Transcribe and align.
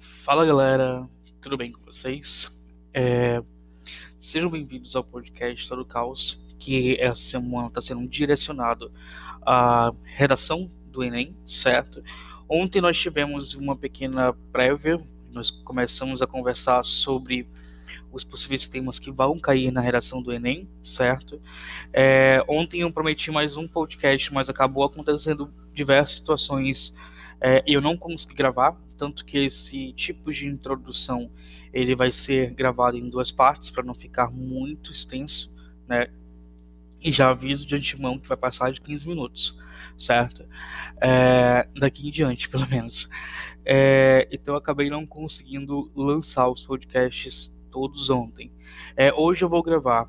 Fala 0.00 0.46
galera, 0.46 1.08
tudo 1.40 1.56
bem 1.56 1.72
com 1.72 1.84
vocês? 1.84 2.56
É, 2.94 3.42
sejam 4.16 4.48
bem-vindos 4.48 4.94
ao 4.94 5.02
podcast 5.02 5.68
Todo 5.68 5.84
Caos, 5.84 6.40
que 6.56 6.96
essa 7.00 7.20
semana 7.20 7.66
está 7.66 7.80
sendo 7.80 8.06
direcionado 8.06 8.92
à 9.44 9.92
redação 10.04 10.70
do 10.86 11.02
Enem, 11.02 11.36
certo? 11.48 12.02
Ontem 12.48 12.80
nós 12.80 12.96
tivemos 12.96 13.54
uma 13.54 13.76
pequena 13.76 14.32
prévia, 14.52 15.04
nós 15.32 15.50
começamos 15.50 16.22
a 16.22 16.28
conversar 16.28 16.84
sobre 16.84 17.48
os 18.12 18.22
possíveis 18.22 18.68
temas 18.68 19.00
que 19.00 19.10
vão 19.10 19.38
cair 19.38 19.72
na 19.72 19.80
redação 19.80 20.22
do 20.22 20.32
Enem, 20.32 20.68
certo? 20.84 21.42
É, 21.92 22.42
ontem 22.46 22.82
eu 22.82 22.92
prometi 22.92 23.32
mais 23.32 23.56
um 23.56 23.66
podcast, 23.66 24.32
mas 24.32 24.48
acabou 24.48 24.84
acontecendo 24.84 25.52
diversas 25.74 26.18
situações 26.18 26.94
é, 27.40 27.62
eu 27.66 27.80
não 27.80 27.96
consegui 27.96 28.34
gravar, 28.34 28.76
tanto 28.96 29.24
que 29.24 29.38
esse 29.38 29.92
tipo 29.92 30.32
de 30.32 30.46
introdução 30.46 31.30
ele 31.72 31.94
vai 31.94 32.10
ser 32.10 32.52
gravado 32.54 32.96
em 32.96 33.08
duas 33.08 33.30
partes 33.30 33.70
para 33.70 33.82
não 33.82 33.94
ficar 33.94 34.30
muito 34.30 34.92
extenso, 34.92 35.54
né? 35.86 36.08
E 37.00 37.12
já 37.12 37.30
aviso 37.30 37.66
de 37.66 37.76
antemão 37.76 38.18
que 38.18 38.26
vai 38.26 38.36
passar 38.36 38.72
de 38.72 38.80
15 38.80 39.06
minutos, 39.06 39.56
certo? 39.96 40.44
É, 41.00 41.68
daqui 41.78 42.08
em 42.08 42.10
diante, 42.10 42.48
pelo 42.50 42.66
menos. 42.68 43.08
É, 43.64 44.26
então 44.32 44.54
eu 44.54 44.58
acabei 44.58 44.90
não 44.90 45.06
conseguindo 45.06 45.92
lançar 45.94 46.48
os 46.48 46.64
podcasts 46.64 47.54
todos 47.70 48.10
ontem. 48.10 48.50
É, 48.96 49.12
hoje 49.12 49.44
eu 49.44 49.48
vou 49.48 49.62
gravar 49.62 50.08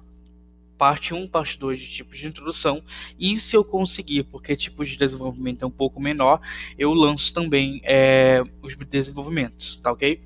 parte 0.79 1.13
1, 1.13 1.27
parte 1.27 1.59
2 1.59 1.81
de 1.81 1.89
tipos 1.89 2.17
de 2.17 2.25
introdução, 2.25 2.81
e 3.19 3.37
se 3.37 3.53
eu 3.53 3.65
conseguir, 3.65 4.23
porque 4.23 4.55
tipos 4.55 4.89
de 4.89 4.97
desenvolvimento 4.97 5.63
é 5.63 5.67
um 5.67 5.71
pouco 5.71 5.99
menor, 5.99 6.39
eu 6.77 6.93
lanço 6.93 7.33
também 7.33 7.81
é, 7.83 8.41
os 8.61 8.75
desenvolvimentos, 8.77 9.77
tá 9.81 9.91
ok? 9.91 10.21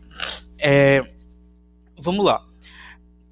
É, 0.59 1.03
vamos 1.99 2.23
lá. 2.23 2.48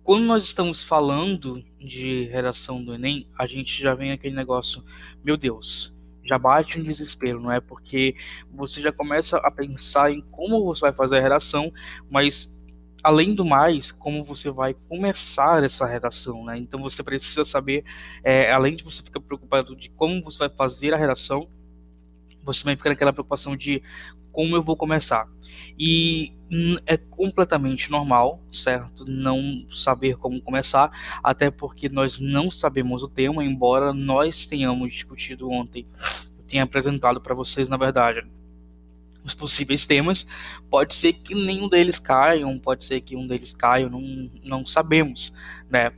Quando 0.03 0.25
nós 0.25 0.43
estamos 0.43 0.83
falando 0.83 1.63
de 1.79 2.25
redação 2.25 2.83
do 2.83 2.95
Enem, 2.95 3.27
a 3.37 3.45
gente 3.45 3.79
já 3.79 3.93
vem 3.93 4.11
aquele 4.11 4.35
negócio, 4.35 4.83
meu 5.23 5.37
Deus, 5.37 5.95
já 6.25 6.39
bate 6.39 6.79
um 6.79 6.83
desespero, 6.83 7.39
não 7.39 7.51
é? 7.51 7.59
Porque 7.59 8.15
você 8.51 8.81
já 8.81 8.91
começa 8.91 9.37
a 9.37 9.51
pensar 9.51 10.11
em 10.11 10.21
como 10.31 10.65
você 10.65 10.81
vai 10.81 10.93
fazer 10.93 11.19
a 11.19 11.21
redação, 11.21 11.71
mas 12.09 12.49
além 13.03 13.33
do 13.33 13.45
mais, 13.45 13.91
como 13.91 14.23
você 14.23 14.51
vai 14.51 14.73
começar 14.87 15.63
essa 15.63 15.85
redação, 15.85 16.43
né? 16.45 16.57
Então 16.57 16.81
você 16.81 17.03
precisa 17.03 17.43
saber, 17.43 17.83
é, 18.23 18.51
além 18.51 18.75
de 18.75 18.83
você 18.83 19.01
ficar 19.01 19.19
preocupado 19.19 19.75
de 19.75 19.89
como 19.89 20.23
você 20.23 20.37
vai 20.37 20.49
fazer 20.49 20.93
a 20.93 20.97
redação, 20.97 21.47
você 22.43 22.63
vai 22.63 22.75
ficar 22.75 22.89
naquela 22.89 23.13
preocupação 23.13 23.55
de 23.55 23.81
como 24.31 24.55
eu 24.55 24.63
vou 24.63 24.77
começar. 24.77 25.27
E 25.77 26.33
é 26.85 26.97
completamente 26.97 27.89
normal, 27.91 28.41
certo? 28.51 29.05
Não 29.05 29.65
saber 29.69 30.17
como 30.17 30.41
começar, 30.41 30.91
até 31.23 31.49
porque 31.49 31.89
nós 31.89 32.19
não 32.19 32.49
sabemos 32.49 33.03
o 33.03 33.07
tema, 33.07 33.43
embora 33.43 33.93
nós 33.93 34.45
tenhamos 34.45 34.91
discutido 34.93 35.49
ontem, 35.49 35.87
tenha 36.47 36.63
apresentado 36.63 37.21
para 37.21 37.33
vocês, 37.33 37.69
na 37.69 37.77
verdade 37.77 38.25
os 39.23 39.33
possíveis 39.33 39.85
temas. 39.85 40.25
Pode 40.69 40.95
ser 40.95 41.13
que 41.13 41.35
nenhum 41.35 41.69
deles 41.69 41.99
caiam, 41.99 42.57
pode 42.57 42.83
ser 42.83 43.01
que 43.01 43.15
um 43.15 43.27
deles 43.27 43.53
caia, 43.53 43.89
não, 43.89 44.29
não 44.43 44.65
sabemos, 44.65 45.33
né? 45.69 45.91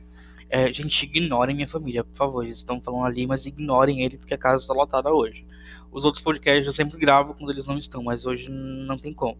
É, 0.48 0.72
gente, 0.72 1.02
ignorem 1.04 1.56
minha 1.56 1.68
família, 1.68 2.04
por 2.04 2.16
favor. 2.16 2.44
Eles 2.44 2.58
estão 2.58 2.80
falando 2.80 3.06
ali, 3.06 3.26
mas 3.26 3.46
ignorem 3.46 4.02
ele 4.02 4.18
porque 4.18 4.34
a 4.34 4.38
casa 4.38 4.62
está 4.62 4.74
lotada 4.74 5.12
hoje. 5.12 5.44
Os 5.90 6.04
outros 6.04 6.22
podcasts 6.22 6.66
eu 6.66 6.72
sempre 6.72 6.98
gravo 6.98 7.34
quando 7.34 7.50
eles 7.50 7.66
não 7.66 7.78
estão, 7.78 8.02
mas 8.02 8.26
hoje 8.26 8.48
não 8.48 8.96
tem 8.96 9.12
como. 9.12 9.36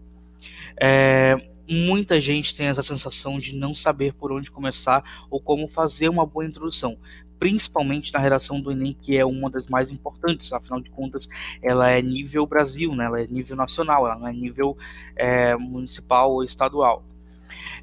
É, 0.77 1.37
muita 1.69 2.19
gente 2.21 2.53
tem 2.53 2.67
essa 2.67 2.83
sensação 2.83 3.39
de 3.39 3.55
não 3.55 3.73
saber 3.73 4.13
por 4.13 4.31
onde 4.31 4.51
começar 4.51 5.03
ou 5.29 5.39
como 5.39 5.67
fazer 5.67 6.09
uma 6.09 6.25
boa 6.25 6.45
introdução 6.45 6.97
principalmente 7.39 8.13
na 8.13 8.19
redação 8.19 8.59
do 8.59 8.71
Enem, 8.71 8.95
que 8.99 9.17
é 9.17 9.25
uma 9.25 9.49
das 9.49 9.67
mais 9.67 9.91
importantes, 9.91 10.51
afinal 10.51 10.79
de 10.79 10.89
contas, 10.89 11.27
ela 11.61 11.89
é 11.89 12.01
nível 12.01 12.45
Brasil, 12.45 12.95
né? 12.95 13.05
ela 13.05 13.21
é 13.21 13.27
nível 13.27 13.55
nacional, 13.55 14.05
ela 14.05 14.17
não 14.17 14.27
é 14.27 14.33
nível 14.33 14.77
é, 15.15 15.55
municipal 15.55 16.31
ou 16.31 16.43
estadual. 16.43 17.03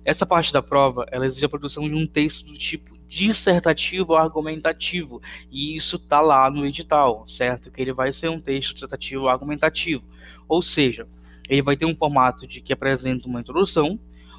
Essa 0.04 0.26
parte 0.26 0.52
da 0.52 0.62
prova, 0.62 1.06
ela 1.10 1.26
exige 1.26 1.44
a 1.44 1.48
produção 1.48 1.88
de 1.88 1.94
um 1.94 2.06
texto 2.06 2.46
do 2.46 2.58
tipo 2.58 2.92
dissertativo 3.08 4.12
ou 4.12 4.18
argumentativo, 4.18 5.20
e 5.50 5.76
isso 5.76 5.96
está 5.96 6.20
lá 6.20 6.50
no 6.50 6.64
edital, 6.64 7.24
certo? 7.28 7.70
Que 7.70 7.82
ele 7.82 7.92
vai 7.92 8.10
ser 8.10 8.30
um 8.30 8.40
texto 8.40 8.72
dissertativo 8.72 9.24
ou 9.24 9.28
argumentativo, 9.28 10.02
ou 10.48 10.62
seja, 10.62 11.06
ele 11.48 11.60
vai 11.60 11.76
ter 11.76 11.84
um 11.84 11.94
formato 11.94 12.46
de 12.46 12.60
que 12.62 12.72
apresenta 12.72 13.28
uma 13.28 13.40
introdução, 13.40 13.98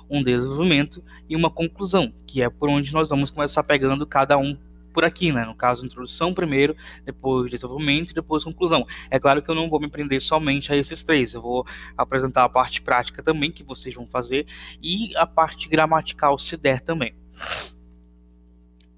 um 0.10 0.24
desenvolvimento 0.24 1.04
e 1.30 1.36
uma 1.36 1.50
conclusão, 1.50 2.12
que 2.26 2.42
é 2.42 2.50
por 2.50 2.68
onde 2.68 2.92
nós 2.92 3.10
vamos 3.10 3.30
começar 3.30 3.64
pegando 3.64 4.06
cada 4.06 4.38
um 4.38 4.58
por 4.94 5.04
aqui, 5.04 5.32
né? 5.32 5.44
No 5.44 5.56
caso, 5.56 5.86
introdução 5.86 6.34
primeiro, 6.34 6.76
depois 7.04 7.50
desenvolvimento 7.50 8.14
depois 8.14 8.44
conclusão. 8.44 8.86
É 9.10 9.20
claro 9.20 9.42
que 9.42 9.50
eu 9.50 9.56
não 9.56 9.70
vou 9.70 9.80
me 9.80 9.90
prender 9.90 10.22
somente 10.22 10.72
a 10.72 10.78
esses 10.78 11.04
três, 11.04 11.34
eu 11.34 11.42
vou 11.42 11.66
apresentar 11.98 12.44
a 12.44 12.50
parte 12.50 12.82
prática 12.82 13.24
também 13.24 13.52
que 13.52 13.64
vocês 13.64 13.94
vão 13.96 14.08
fazer 14.08 14.46
e 14.82 15.16
a 15.18 15.26
parte 15.26 15.68
gramatical 15.68 16.38
se 16.38 16.56
der 16.56 16.80
também. 16.80 17.16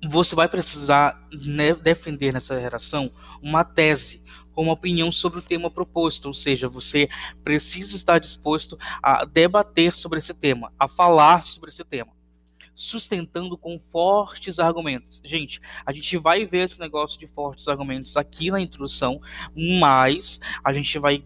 Você 0.08 0.36
vai 0.36 0.48
precisar 0.48 1.28
né, 1.32 1.74
defender 1.74 2.32
nessa 2.32 2.60
redação 2.60 3.12
uma 3.42 3.64
tese 3.64 4.24
uma 4.56 4.72
opinião 4.72 5.12
sobre 5.12 5.40
o 5.40 5.42
tema 5.42 5.70
proposto, 5.70 6.28
ou 6.28 6.34
seja, 6.34 6.70
você 6.70 7.10
precisa 7.44 7.94
estar 7.94 8.20
disposto 8.20 8.78
a 9.04 9.26
debater 9.26 9.94
sobre 9.94 10.20
esse 10.20 10.34
tema, 10.34 10.72
a 10.80 10.88
falar 10.88 11.44
sobre 11.44 11.72
esse 11.72 11.84
tema 11.84 12.16
sustentando 12.76 13.58
com 13.58 13.80
fortes 13.80 14.60
argumentos. 14.60 15.22
Gente, 15.24 15.62
a 15.86 15.94
gente 15.94 16.18
vai 16.18 16.46
ver 16.46 16.66
esse 16.66 16.80
negócio 16.80 17.20
de 17.20 17.28
fortes 17.28 17.68
argumentos 17.68 18.18
aqui 18.18 18.52
na 18.52 18.60
introdução, 18.60 19.22
mas 19.56 20.40
a 20.64 20.74
gente 20.74 21.00
vai 21.00 21.24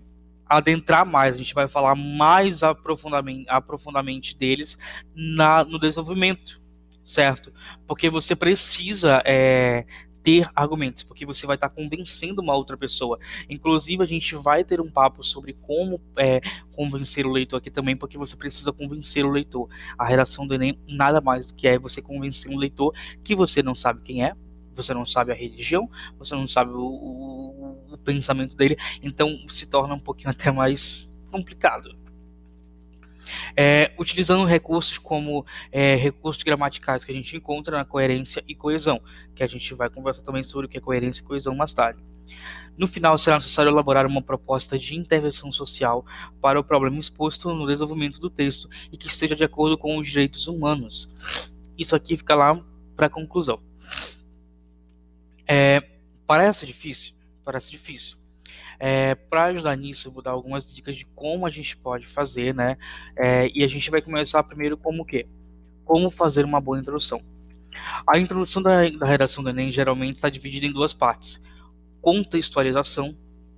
adentrar 0.47 1.05
mais, 1.05 1.35
a 1.35 1.37
gente 1.37 1.53
vai 1.53 1.67
falar 1.67 1.95
mais 1.95 2.63
aprofundamente, 2.63 3.45
aprofundamente 3.49 4.35
deles 4.35 4.77
na, 5.15 5.63
no 5.63 5.79
desenvolvimento, 5.79 6.59
certo? 7.05 7.53
Porque 7.87 8.09
você 8.09 8.35
precisa 8.35 9.21
é, 9.25 9.85
ter 10.23 10.49
argumentos, 10.55 11.03
porque 11.03 11.25
você 11.25 11.45
vai 11.45 11.55
estar 11.55 11.69
convencendo 11.69 12.41
uma 12.41 12.55
outra 12.55 12.77
pessoa. 12.77 13.19
Inclusive, 13.49 14.03
a 14.03 14.07
gente 14.07 14.35
vai 14.35 14.63
ter 14.63 14.81
um 14.81 14.89
papo 14.89 15.23
sobre 15.23 15.53
como 15.53 16.01
é, 16.17 16.41
convencer 16.71 17.25
o 17.25 17.31
leitor 17.31 17.57
aqui 17.57 17.71
também, 17.71 17.95
porque 17.95 18.17
você 18.17 18.35
precisa 18.35 18.71
convencer 18.71 19.25
o 19.25 19.31
leitor. 19.31 19.69
A 19.97 20.05
redação 20.05 20.45
do 20.45 20.53
Enem 20.53 20.79
nada 20.87 21.21
mais 21.21 21.47
do 21.47 21.55
que 21.55 21.67
é 21.67 21.77
você 21.77 22.01
convencer 22.01 22.51
um 22.51 22.57
leitor 22.57 22.93
que 23.23 23.35
você 23.35 23.61
não 23.63 23.75
sabe 23.75 24.01
quem 24.01 24.23
é, 24.23 24.33
você 24.75 24.93
não 24.93 25.05
sabe 25.05 25.31
a 25.31 25.35
religião, 25.35 25.89
você 26.17 26.35
não 26.35 26.47
sabe 26.47 26.71
o, 26.71 26.79
o, 26.79 27.93
o 27.93 27.97
pensamento 27.97 28.55
dele, 28.55 28.77
então 29.01 29.37
se 29.49 29.69
torna 29.69 29.93
um 29.93 29.99
pouquinho 29.99 30.29
até 30.29 30.51
mais 30.51 31.13
complicado 31.31 31.98
é, 33.61 33.91
utilizando 33.99 34.45
recursos 34.45 34.97
como 34.97 35.45
é, 35.69 35.93
recursos 35.93 36.41
gramaticais 36.43 37.03
que 37.03 37.11
a 37.11 37.13
gente 37.13 37.35
encontra 37.35 37.75
na 37.75 37.83
coerência 37.83 38.41
e 38.47 38.55
coesão, 38.55 39.01
que 39.35 39.43
a 39.43 39.47
gente 39.47 39.73
vai 39.73 39.89
conversar 39.89 40.21
também 40.21 40.45
sobre 40.45 40.65
o 40.65 40.69
que 40.69 40.77
é 40.77 40.81
coerência 40.81 41.21
e 41.21 41.25
coesão 41.25 41.53
mais 41.53 41.73
tarde. 41.73 42.01
No 42.77 42.87
final, 42.87 43.17
será 43.17 43.35
necessário 43.35 43.69
elaborar 43.69 44.05
uma 44.05 44.21
proposta 44.21 44.79
de 44.79 44.95
intervenção 44.95 45.51
social 45.51 46.05
para 46.39 46.57
o 46.57 46.63
problema 46.63 46.99
exposto 46.99 47.53
no 47.53 47.67
desenvolvimento 47.67 48.17
do 48.21 48.29
texto 48.29 48.69
e 48.93 48.97
que 48.97 49.07
esteja 49.07 49.35
de 49.35 49.43
acordo 49.43 49.77
com 49.77 49.97
os 49.97 50.07
direitos 50.07 50.47
humanos. 50.47 51.13
Isso 51.77 51.93
aqui 51.93 52.15
fica 52.15 52.35
lá 52.35 52.63
para 52.95 53.07
a 53.07 53.09
conclusão. 53.09 53.61
É, 55.45 55.83
parece 56.25 56.65
difícil? 56.65 57.13
Parece 57.43 57.69
difícil. 57.69 58.17
É, 58.79 59.13
para 59.13 59.45
ajudar 59.45 59.75
nisso, 59.75 60.07
eu 60.07 60.11
vou 60.11 60.23
dar 60.23 60.31
algumas 60.31 60.73
dicas 60.73 60.95
de 60.95 61.05
como 61.15 61.45
a 61.45 61.49
gente 61.49 61.75
pode 61.75 62.07
fazer, 62.07 62.55
né? 62.55 62.77
É, 63.15 63.49
e 63.53 63.63
a 63.63 63.67
gente 63.67 63.91
vai 63.91 64.01
começar 64.01 64.41
primeiro 64.43 64.77
como 64.77 65.03
o 65.03 65.05
quê? 65.05 65.27
Como 65.83 66.09
fazer 66.09 66.45
uma 66.45 66.61
boa 66.61 66.79
introdução. 66.79 67.21
A 68.07 68.17
introdução 68.17 68.61
da, 68.61 68.89
da 68.89 69.05
redação 69.05 69.43
do 69.43 69.49
Enem 69.49 69.71
geralmente 69.71 70.15
está 70.15 70.29
dividida 70.29 70.65
em 70.65 70.71
duas 70.71 70.93
partes: 70.93 71.43
contextualização 72.01 73.15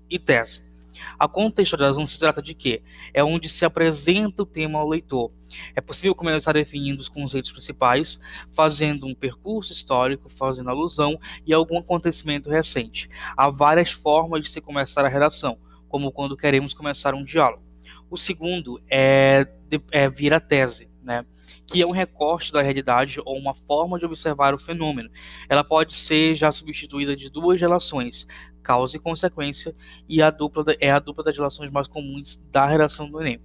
e 0.09 0.18
tese. 0.18 0.70
A 1.17 1.27
contextualização 1.27 2.05
se 2.05 2.19
trata 2.19 2.41
de 2.41 2.53
quê? 2.53 2.81
É 3.13 3.23
onde 3.23 3.47
se 3.49 3.65
apresenta 3.65 4.43
o 4.43 4.45
tema 4.45 4.79
ao 4.79 4.88
leitor. 4.88 5.31
É 5.75 5.81
possível 5.81 6.15
começar 6.15 6.53
definindo 6.53 7.01
os 7.01 7.09
conceitos 7.09 7.51
principais, 7.51 8.19
fazendo 8.51 9.05
um 9.05 9.15
percurso 9.15 9.73
histórico, 9.73 10.29
fazendo 10.29 10.69
alusão 10.69 11.19
e 11.45 11.53
algum 11.53 11.77
acontecimento 11.77 12.49
recente. 12.49 13.09
Há 13.35 13.49
várias 13.49 13.91
formas 13.91 14.43
de 14.43 14.49
se 14.49 14.61
começar 14.61 15.05
a 15.05 15.09
redação, 15.09 15.57
como 15.88 16.11
quando 16.11 16.38
queremos 16.38 16.73
começar 16.73 17.13
um 17.13 17.23
diálogo. 17.23 17.63
O 18.09 18.17
segundo 18.17 18.81
é, 18.89 19.47
é 19.91 20.09
vir 20.09 20.33
a 20.33 20.39
tese, 20.39 20.89
né? 21.01 21.25
que 21.65 21.81
é 21.81 21.88
um 21.88 21.91
recorte 21.91 22.51
da 22.51 22.61
realidade 22.61 23.21
ou 23.23 23.38
uma 23.38 23.53
forma 23.53 23.97
de 23.97 24.05
observar 24.05 24.53
o 24.53 24.59
fenômeno. 24.59 25.09
Ela 25.47 25.63
pode 25.63 25.95
ser 25.95 26.35
já 26.35 26.51
substituída 26.51 27.15
de 27.15 27.29
duas 27.29 27.59
relações, 27.59 28.27
causa 28.62 28.98
e 28.98 29.00
consequência, 29.00 29.75
e 30.08 30.22
a 30.22 30.30
dupla 30.30 30.63
é 30.80 30.92
a 30.92 31.00
dupla 31.00 31.24
das 31.24 31.36
relações 31.36 31.72
mais 31.72 31.88
comuns 31.88 32.38
da 32.52 32.66
redação 32.66 33.10
do 33.10 33.19
Enem. 33.22 33.42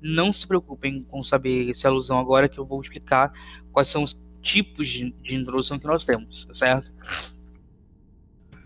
Não 0.00 0.32
se 0.32 0.46
preocupem 0.46 1.02
com 1.02 1.22
saber 1.22 1.70
essa 1.70 1.88
alusão 1.88 2.18
agora, 2.18 2.48
que 2.48 2.58
eu 2.58 2.64
vou 2.64 2.80
explicar 2.80 3.32
quais 3.72 3.88
são 3.88 4.02
os 4.02 4.18
tipos 4.42 4.88
de, 4.88 5.10
de 5.22 5.34
introdução 5.34 5.78
que 5.78 5.86
nós 5.86 6.04
temos, 6.04 6.48
certo? 6.52 6.90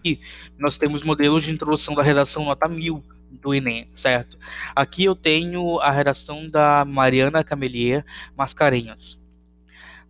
E 0.05 0.21
nós 0.59 0.77
temos 0.77 1.03
modelos 1.03 1.45
de 1.45 1.51
introdução 1.51 1.95
da 1.95 2.03
redação 2.03 2.45
nota 2.45 2.69
1000 2.69 3.03
do 3.31 3.55
Enem, 3.55 3.89
certo? 3.93 4.39
Aqui 4.75 5.05
eu 5.05 5.17
tenho 5.17 5.81
a 5.81 5.91
redação 5.91 6.49
da 6.49 6.85
Mariana 6.85 7.43
Camelier 7.43 8.05
Mascarenhas. 8.37 9.21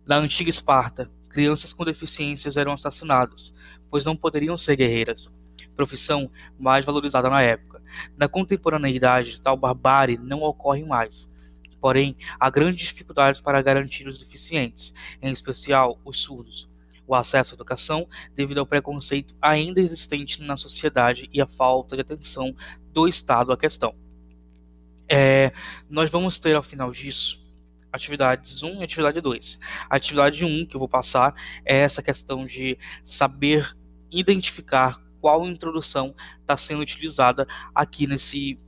Da 0.05 0.17
antiga 0.17 0.49
Esparta, 0.49 1.09
crianças 1.29 1.73
com 1.73 1.83
deficiências 1.83 2.55
eram 2.57 2.73
assassinadas, 2.73 3.53
pois 3.89 4.05
não 4.05 4.15
poderiam 4.15 4.57
ser 4.57 4.75
guerreiras, 4.75 5.31
profissão 5.75 6.29
mais 6.57 6.85
valorizada 6.85 7.29
na 7.29 7.41
época. 7.41 7.81
Na 8.17 8.27
contemporaneidade, 8.27 9.39
tal 9.41 9.57
barbárie 9.57 10.17
não 10.17 10.41
ocorre 10.41 10.83
mais. 10.83 11.29
Porém, 11.79 12.15
há 12.39 12.49
grandes 12.49 12.87
dificuldades 12.87 13.41
para 13.41 13.61
garantir 13.61 14.07
os 14.07 14.17
deficientes, 14.17 14.93
em 15.21 15.31
especial 15.31 15.99
os 16.03 16.17
surdos, 16.17 16.67
o 17.05 17.13
acesso 17.13 17.53
à 17.53 17.55
educação 17.55 18.07
devido 18.35 18.57
ao 18.57 18.65
preconceito 18.65 19.35
ainda 19.41 19.79
existente 19.79 20.41
na 20.41 20.57
sociedade 20.57 21.29
e 21.31 21.39
a 21.39 21.45
falta 21.45 21.95
de 21.95 22.01
atenção 22.01 22.55
do 22.91 23.07
Estado 23.07 23.51
à 23.51 23.57
questão. 23.57 23.93
É, 25.07 25.51
nós 25.87 26.09
vamos 26.09 26.39
ter 26.39 26.55
ao 26.55 26.63
final 26.63 26.91
disso 26.91 27.39
atividades 27.91 28.63
1 28.63 28.81
e 28.81 28.83
atividade 28.83 29.21
2. 29.21 29.59
A 29.89 29.95
atividade 29.95 30.43
1 30.43 30.65
que 30.65 30.75
eu 30.75 30.79
vou 30.79 30.89
passar 30.89 31.33
é 31.63 31.77
essa 31.77 32.01
questão 32.01 32.45
de 32.45 32.77
saber 33.03 33.75
identificar 34.11 34.97
qual 35.25 35.43
introdução 35.47 36.13
está 36.39 36.55
sendo 36.55 36.81
utilizada 36.81 37.47
aqui 37.73 38.05
nesse 38.05 38.59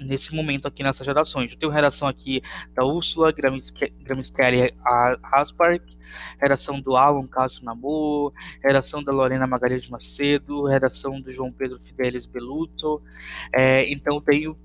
nesse 0.00 0.34
momento 0.34 0.66
aqui 0.66 0.82
nessas 0.82 1.06
redações. 1.06 1.52
Eu 1.52 1.58
tenho 1.58 1.70
redação 1.70 2.08
aqui 2.08 2.40
da 2.74 2.86
Úrsula 2.86 3.30
Gramscelli 3.32 4.74
Haspark, 5.22 5.82
redação 6.40 6.80
do 6.80 6.96
Alan 6.96 7.26
Castro 7.26 7.66
Namor, 7.66 8.32
redação 8.64 9.04
da 9.04 9.12
Lorena 9.12 9.46
Magalhães 9.46 9.90
Macedo, 9.90 10.64
redação 10.64 11.20
do 11.20 11.30
João 11.30 11.52
Pedro 11.52 11.78
Fidelis 11.80 12.24
Beluto. 12.24 13.02
É, 13.52 13.86
então 13.92 14.18
tenho 14.18 14.56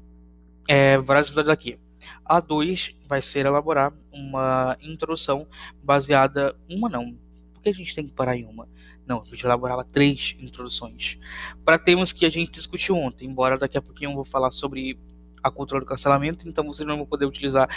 é, 0.70 0.98
várias 1.00 1.26
atividades 1.26 1.52
aqui. 1.52 1.78
A 2.24 2.40
2 2.40 2.96
vai 3.10 3.22
ser 3.22 3.46
elaborar 3.46 3.92
uma 4.10 4.78
introdução 4.82 5.46
baseada. 5.84 6.56
Uma 6.70 6.88
não. 6.88 7.14
Por 7.54 7.62
que 7.62 7.70
a 7.70 7.74
gente 7.74 7.94
tem 7.94 8.06
que 8.06 8.14
parar 8.14 8.38
em 8.38 8.46
uma? 8.46 8.70
Não, 9.06 9.22
a 9.22 9.26
gente 9.26 9.46
elaborava 9.46 9.84
três 9.84 10.36
introduções. 10.40 11.18
Para 11.66 11.78
temas 11.78 12.12
que 12.12 12.26
a 12.26 12.30
gente 12.30 12.52
discutiu 12.52 12.96
ontem, 12.96 13.28
embora 13.28 13.58
daqui 13.58 13.78
a 13.78 13.82
pouquinho 13.82 14.12
eu 14.12 14.16
vou 14.16 14.26
falar 14.26 14.52
sobre 14.52 14.98
a 15.44 15.50
cultura 15.50 15.80
do 15.80 15.86
cancelamento, 15.86 16.48
então 16.48 16.66
vocês 16.66 16.88
não 16.88 16.98
vão 16.98 17.06
poder 17.06 17.26
utilizar 17.26 17.68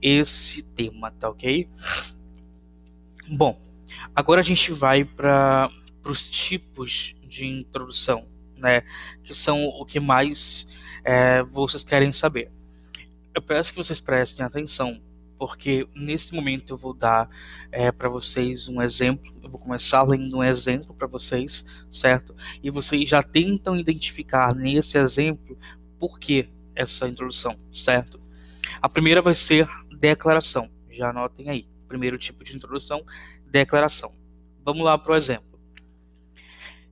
esse 0.00 0.62
tema, 0.62 1.10
tá 1.12 1.30
ok? 1.30 1.68
Bom, 3.28 3.60
agora 4.14 4.40
a 4.40 4.44
gente 4.44 4.72
vai 4.72 5.04
para 5.04 5.70
os 6.04 6.28
tipos 6.28 7.14
de 7.22 7.46
introdução, 7.46 8.26
né? 8.56 8.82
Que 9.22 9.34
são 9.34 9.64
o 9.64 9.84
que 9.84 10.00
mais 10.00 10.68
é, 11.04 11.42
vocês 11.44 11.84
querem 11.84 12.10
saber 12.10 12.50
eu 13.34 13.40
peço 13.40 13.72
que 13.72 13.78
vocês 13.78 14.00
prestem 14.00 14.44
atenção, 14.44 15.00
porque 15.42 15.88
nesse 15.92 16.32
momento 16.32 16.72
eu 16.72 16.76
vou 16.78 16.94
dar 16.94 17.28
é, 17.72 17.90
para 17.90 18.08
vocês 18.08 18.68
um 18.68 18.80
exemplo. 18.80 19.34
Eu 19.42 19.50
vou 19.50 19.58
começar 19.58 20.04
lendo 20.04 20.36
um 20.36 20.44
exemplo 20.44 20.94
para 20.94 21.08
vocês, 21.08 21.64
certo? 21.90 22.32
E 22.62 22.70
vocês 22.70 23.08
já 23.08 23.20
tentam 23.20 23.74
identificar 23.74 24.54
nesse 24.54 24.96
exemplo 24.96 25.58
por 25.98 26.20
que 26.20 26.48
essa 26.76 27.08
introdução, 27.08 27.58
certo? 27.74 28.20
A 28.80 28.88
primeira 28.88 29.20
vai 29.20 29.34
ser 29.34 29.68
declaração. 29.98 30.70
Já 30.92 31.10
anotem 31.10 31.50
aí. 31.50 31.66
Primeiro 31.88 32.16
tipo 32.18 32.44
de 32.44 32.54
introdução, 32.54 33.04
declaração. 33.50 34.14
Vamos 34.64 34.84
lá 34.84 34.96
para 34.96 35.12
o 35.12 35.16
exemplo. 35.16 35.58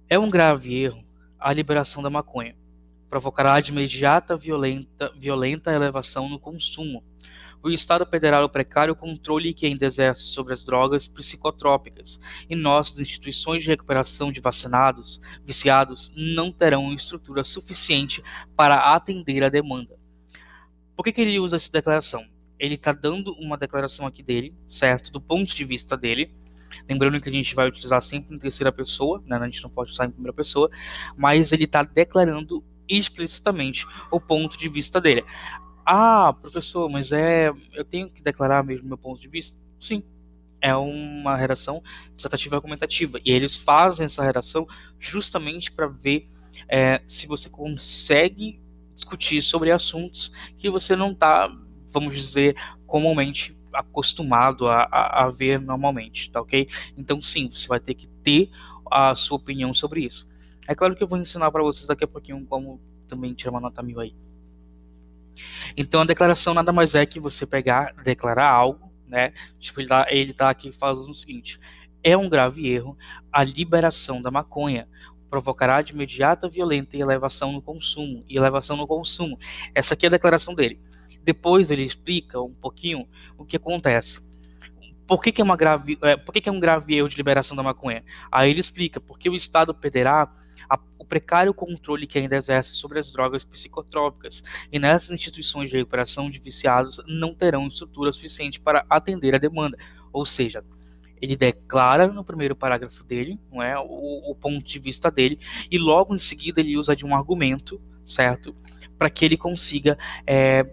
É 0.08 0.18
um 0.18 0.28
grave 0.28 0.74
erro 0.74 1.04
a 1.38 1.52
liberação 1.52 2.02
da 2.02 2.10
maconha 2.10 2.56
provocará 3.10 3.60
de 3.60 3.72
imediata 3.72 4.36
violenta, 4.36 5.12
violenta 5.16 5.72
elevação 5.72 6.28
no 6.28 6.38
consumo. 6.38 7.02
O 7.62 7.68
Estado 7.68 8.06
federal 8.06 8.44
o 8.44 8.48
precário 8.48 8.96
controle 8.96 9.52
que 9.52 9.66
ainda 9.66 9.84
exerce 9.84 10.24
sobre 10.26 10.52
as 10.52 10.64
drogas 10.64 11.06
psicotrópicas, 11.06 12.18
e 12.48 12.56
nossas 12.56 13.00
instituições 13.00 13.62
de 13.62 13.68
recuperação 13.68 14.32
de 14.32 14.40
vacinados, 14.40 15.20
viciados, 15.44 16.10
não 16.16 16.50
terão 16.50 16.92
estrutura 16.94 17.44
suficiente 17.44 18.22
para 18.56 18.94
atender 18.94 19.44
a 19.44 19.50
demanda. 19.50 19.98
Por 20.96 21.04
que, 21.04 21.12
que 21.12 21.20
ele 21.20 21.38
usa 21.38 21.56
essa 21.56 21.70
declaração? 21.70 22.26
Ele 22.58 22.76
está 22.76 22.92
dando 22.92 23.32
uma 23.34 23.58
declaração 23.58 24.06
aqui 24.06 24.22
dele, 24.22 24.54
certo? 24.66 25.12
Do 25.12 25.20
ponto 25.20 25.54
de 25.54 25.64
vista 25.64 25.96
dele, 25.96 26.34
Lembrando 26.88 27.20
que 27.20 27.28
a 27.28 27.32
gente 27.32 27.54
vai 27.54 27.68
utilizar 27.68 28.00
sempre 28.00 28.34
em 28.34 28.38
terceira 28.38 28.70
pessoa, 28.70 29.22
né? 29.26 29.36
a 29.36 29.44
gente 29.44 29.62
não 29.62 29.70
pode 29.70 29.90
usar 29.90 30.06
em 30.06 30.10
primeira 30.10 30.32
pessoa, 30.32 30.70
mas 31.16 31.52
ele 31.52 31.64
está 31.64 31.82
declarando 31.82 32.64
explicitamente 32.88 33.86
o 34.10 34.20
ponto 34.20 34.58
de 34.58 34.68
vista 34.68 35.00
dele. 35.00 35.24
Ah, 35.92 36.32
professor, 36.32 36.88
mas 36.88 37.10
é. 37.10 37.52
Eu 37.72 37.84
tenho 37.84 38.08
que 38.08 38.22
declarar 38.22 38.62
mesmo 38.62 38.86
meu 38.86 38.96
ponto 38.96 39.20
de 39.20 39.26
vista? 39.26 39.60
Sim. 39.80 40.04
É 40.60 40.72
uma 40.76 41.34
redação 41.34 41.82
dissertativa 42.14 42.54
argumentativa. 42.54 43.18
E 43.24 43.32
eles 43.32 43.56
fazem 43.56 44.06
essa 44.06 44.22
redação 44.22 44.68
justamente 45.00 45.72
para 45.72 45.88
ver 45.88 46.28
é, 46.68 47.02
se 47.08 47.26
você 47.26 47.50
consegue 47.50 48.60
discutir 48.94 49.42
sobre 49.42 49.72
assuntos 49.72 50.30
que 50.56 50.70
você 50.70 50.94
não 50.94 51.10
está, 51.10 51.52
vamos 51.92 52.14
dizer, 52.14 52.54
comumente 52.86 53.58
acostumado 53.72 54.68
a, 54.68 54.82
a, 54.84 55.24
a, 55.24 55.30
ver 55.30 55.60
normalmente, 55.60 56.30
tá 56.30 56.40
ok? 56.40 56.68
Então, 56.96 57.20
sim, 57.20 57.50
você 57.50 57.66
vai 57.66 57.80
ter 57.80 57.94
que 57.94 58.06
ter 58.22 58.48
a 58.88 59.12
sua 59.16 59.38
opinião 59.38 59.74
sobre 59.74 60.04
isso. 60.04 60.28
É 60.68 60.74
claro 60.74 60.94
que 60.94 61.02
eu 61.02 61.08
vou 61.08 61.18
ensinar 61.18 61.50
para 61.50 61.64
vocês 61.64 61.88
daqui 61.88 62.04
a 62.04 62.08
pouquinho 62.08 62.46
como 62.46 62.80
também 63.08 63.34
tirar 63.34 63.50
uma 63.50 63.60
nota 63.60 63.82
mil 63.82 63.98
aí. 63.98 64.14
Então 65.76 66.00
a 66.00 66.04
declaração 66.04 66.54
nada 66.54 66.72
mais 66.72 66.94
é 66.94 67.04
que 67.06 67.20
você 67.20 67.46
pegar, 67.46 67.94
declarar 68.02 68.50
algo, 68.50 68.90
né? 69.06 69.32
Tipo, 69.58 69.80
ele 69.80 69.88
tá, 69.88 70.06
ele 70.08 70.32
tá 70.32 70.50
aqui 70.50 70.72
falando 70.72 71.10
o 71.10 71.14
seguinte: 71.14 71.58
é 72.02 72.16
um 72.16 72.28
grave 72.28 72.68
erro 72.68 72.96
a 73.32 73.42
liberação 73.44 74.20
da 74.20 74.30
maconha 74.30 74.88
provocará 75.30 75.80
de 75.80 75.92
imediata 75.92 76.48
violenta 76.48 76.96
elevação 76.96 77.52
no 77.52 77.62
consumo 77.62 78.24
e 78.28 78.36
elevação 78.36 78.76
no 78.76 78.86
consumo. 78.86 79.38
Essa 79.74 79.94
aqui 79.94 80.04
é 80.04 80.08
a 80.08 80.10
declaração 80.10 80.54
dele. 80.54 80.80
Depois 81.22 81.70
ele 81.70 81.84
explica 81.84 82.40
um 82.40 82.52
pouquinho 82.52 83.06
o 83.38 83.44
que 83.44 83.56
acontece. 83.56 84.20
Por 85.06 85.22
que, 85.22 85.32
que 85.32 85.40
é 85.40 85.56
grave, 85.56 85.98
é, 86.02 86.16
por 86.16 86.32
que, 86.32 86.40
que 86.40 86.48
é 86.48 86.52
um 86.52 86.60
grave 86.60 86.94
erro 86.94 87.08
de 87.08 87.16
liberação 87.16 87.56
da 87.56 87.62
maconha? 87.62 88.04
Aí 88.30 88.50
ele 88.50 88.60
explica 88.60 89.00
porque 89.00 89.28
o 89.28 89.34
Estado 89.34 89.74
federal 89.74 90.32
a, 90.68 90.78
o 90.98 91.04
precário 91.04 91.54
controle 91.54 92.06
que 92.06 92.18
ainda 92.18 92.36
exerce 92.36 92.74
sobre 92.74 92.98
as 92.98 93.12
drogas 93.12 93.44
psicotrópicas, 93.44 94.42
e 94.72 94.78
nessas 94.78 95.10
instituições 95.10 95.70
de 95.70 95.76
recuperação 95.76 96.30
de 96.30 96.38
viciados 96.38 97.00
não 97.06 97.34
terão 97.34 97.66
estrutura 97.66 98.12
suficiente 98.12 98.60
para 98.60 98.84
atender 98.88 99.34
a 99.34 99.38
demanda. 99.38 99.76
Ou 100.12 100.26
seja, 100.26 100.64
ele 101.20 101.36
declara 101.36 102.08
no 102.08 102.24
primeiro 102.24 102.56
parágrafo 102.56 103.04
dele, 103.04 103.38
não 103.52 103.62
é, 103.62 103.78
o, 103.78 104.30
o 104.30 104.34
ponto 104.34 104.64
de 104.64 104.78
vista 104.78 105.10
dele, 105.10 105.38
e 105.70 105.78
logo 105.78 106.14
em 106.14 106.18
seguida 106.18 106.60
ele 106.60 106.76
usa 106.76 106.96
de 106.96 107.04
um 107.04 107.14
argumento, 107.14 107.80
certo, 108.06 108.56
para 108.98 109.10
que 109.10 109.24
ele 109.24 109.36
consiga 109.36 109.98
é, 110.26 110.66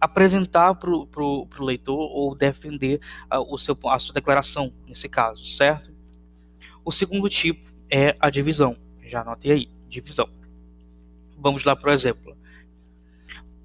apresentar 0.00 0.74
para 0.74 0.90
o 0.90 1.46
leitor 1.60 1.96
ou 1.96 2.34
defender 2.34 3.00
a, 3.30 3.40
o 3.40 3.56
seu, 3.58 3.78
a 3.86 3.98
sua 3.98 4.14
declaração 4.14 4.72
nesse 4.86 5.08
caso, 5.08 5.46
certo? 5.46 5.92
O 6.84 6.90
segundo 6.90 7.28
tipo 7.28 7.70
é 7.88 8.16
a 8.18 8.28
divisão. 8.28 8.76
Já 9.12 9.20
anotei 9.20 9.52
aí, 9.52 9.68
divisão. 9.90 10.26
Vamos 11.36 11.64
lá, 11.64 11.76
por 11.76 11.90
exemplo. 11.90 12.34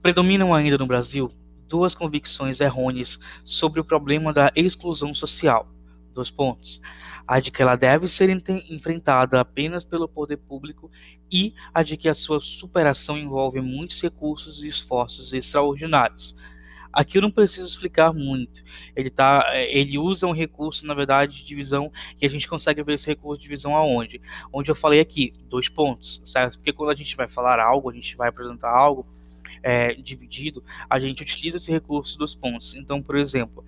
Predominam 0.01 0.53
ainda 0.53 0.77
no 0.77 0.85
Brasil 0.85 1.31
duas 1.69 1.95
convicções 1.95 2.59
errôneas 2.59 3.17
sobre 3.45 3.79
o 3.79 3.85
problema 3.85 4.33
da 4.33 4.51
exclusão 4.57 5.13
social. 5.13 5.65
Dois 6.13 6.29
pontos. 6.29 6.81
A 7.25 7.39
de 7.39 7.49
que 7.49 7.61
ela 7.61 7.77
deve 7.77 8.09
ser 8.09 8.29
enfrentada 8.29 9.39
apenas 9.39 9.85
pelo 9.85 10.09
poder 10.09 10.35
público 10.35 10.91
e 11.31 11.53
a 11.73 11.81
de 11.81 11.95
que 11.95 12.09
a 12.09 12.13
sua 12.13 12.41
superação 12.41 13.17
envolve 13.17 13.61
muitos 13.61 14.01
recursos 14.01 14.65
e 14.65 14.67
esforços 14.67 15.31
extraordinários. 15.31 16.35
Aqui 16.91 17.17
eu 17.17 17.21
não 17.21 17.31
preciso 17.31 17.67
explicar 17.67 18.13
muito. 18.13 18.63
Ele, 18.95 19.09
tá, 19.09 19.45
é, 19.49 19.77
ele 19.77 19.97
usa 19.97 20.27
um 20.27 20.31
recurso, 20.31 20.85
na 20.85 20.93
verdade, 20.93 21.37
de 21.37 21.45
divisão, 21.45 21.91
que 22.15 22.25
a 22.25 22.29
gente 22.29 22.47
consegue 22.47 22.83
ver 22.83 22.93
esse 22.93 23.07
recurso 23.07 23.39
de 23.39 23.43
divisão 23.43 23.75
aonde? 23.75 24.21
Onde 24.51 24.71
eu 24.71 24.75
falei 24.75 24.99
aqui, 24.99 25.33
dois 25.47 25.69
pontos, 25.69 26.21
certo? 26.25 26.57
Porque 26.57 26.73
quando 26.73 26.91
a 26.91 26.95
gente 26.95 27.15
vai 27.15 27.27
falar 27.27 27.59
algo, 27.59 27.89
a 27.89 27.93
gente 27.93 28.15
vai 28.15 28.29
apresentar 28.29 28.69
algo 28.69 29.05
é, 29.63 29.93
dividido, 29.93 30.63
a 30.89 30.99
gente 30.99 31.21
utiliza 31.21 31.57
esse 31.57 31.71
recurso 31.71 32.17
dos 32.17 32.33
pontos. 32.33 32.75
Então, 32.75 33.01
por 33.01 33.15
exemplo, 33.15 33.63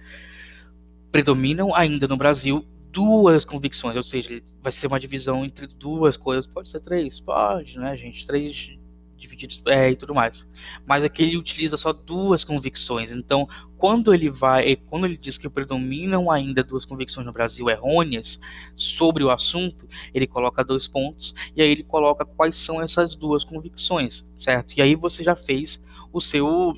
predominam 1.11 1.75
ainda 1.75 2.07
no 2.07 2.17
Brasil 2.17 2.65
duas 2.91 3.45
convicções, 3.45 3.95
ou 3.95 4.03
seja, 4.03 4.41
vai 4.61 4.71
ser 4.71 4.87
uma 4.87 4.99
divisão 4.99 5.45
entre 5.45 5.67
duas 5.67 6.17
coisas, 6.17 6.47
pode 6.47 6.69
ser 6.69 6.79
três, 6.79 7.19
pode, 7.19 7.77
né, 7.77 7.95
gente? 7.95 8.25
Três 8.25 8.78
divididos 9.19 9.61
é, 9.67 9.91
e 9.91 9.95
tudo 9.95 10.15
mais. 10.15 10.47
Mas 10.85 11.03
aqui 11.03 11.23
ele 11.23 11.37
utiliza 11.37 11.77
só 11.77 11.93
duas 11.93 12.43
convicções. 12.43 13.11
Então, 13.11 13.47
quando 13.77 14.13
ele 14.13 14.29
vai, 14.29 14.75
quando 14.75 15.05
ele 15.05 15.17
diz 15.17 15.37
que 15.37 15.49
predominam 15.49 16.31
ainda 16.31 16.63
duas 16.63 16.85
convicções 16.85 17.25
no 17.25 17.33
Brasil 17.33 17.69
errôneas 17.69 18.39
sobre 18.75 19.23
o 19.23 19.31
assunto, 19.31 19.87
ele 20.13 20.27
coloca 20.27 20.63
dois 20.63 20.87
pontos 20.87 21.33
e 21.55 21.61
aí 21.61 21.69
ele 21.69 21.83
coloca 21.83 22.25
quais 22.25 22.55
são 22.55 22.81
essas 22.81 23.15
duas 23.15 23.43
convicções, 23.43 24.27
certo? 24.37 24.73
E 24.77 24.81
aí 24.81 24.95
você 24.95 25.23
já 25.23 25.35
fez 25.35 25.83
o 26.11 26.19
seu 26.19 26.73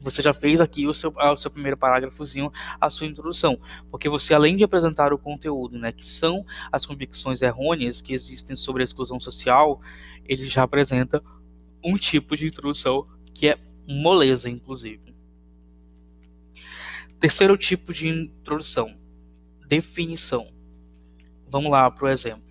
você 0.00 0.22
já 0.22 0.32
fez 0.32 0.60
aqui 0.60 0.86
o 0.86 0.94
seu, 0.94 1.12
o 1.14 1.36
seu 1.36 1.50
primeiro 1.50 1.76
parágrafozinho, 1.76 2.50
a 2.80 2.88
sua 2.88 3.06
introdução, 3.06 3.60
porque 3.90 4.08
você 4.08 4.34
além 4.34 4.56
de 4.56 4.64
apresentar 4.64 5.12
o 5.12 5.18
conteúdo, 5.18 5.78
né, 5.78 5.92
que 5.92 6.06
são 6.06 6.44
as 6.72 6.86
convicções 6.86 7.42
errôneas 7.42 8.00
que 8.00 8.12
existem 8.12 8.56
sobre 8.56 8.82
a 8.82 8.84
exclusão 8.84 9.20
social, 9.20 9.80
ele 10.26 10.46
já 10.46 10.62
apresenta 10.62 11.22
um 11.84 11.96
tipo 11.96 12.36
de 12.36 12.46
introdução 12.46 13.06
que 13.34 13.48
é 13.48 13.58
moleza, 13.86 14.48
inclusive. 14.48 15.14
Terceiro 17.18 17.56
tipo 17.56 17.92
de 17.92 18.08
introdução, 18.08 18.96
definição. 19.66 20.50
Vamos 21.48 21.70
lá 21.70 21.90
para 21.90 22.06
o 22.06 22.08
exemplo. 22.08 22.49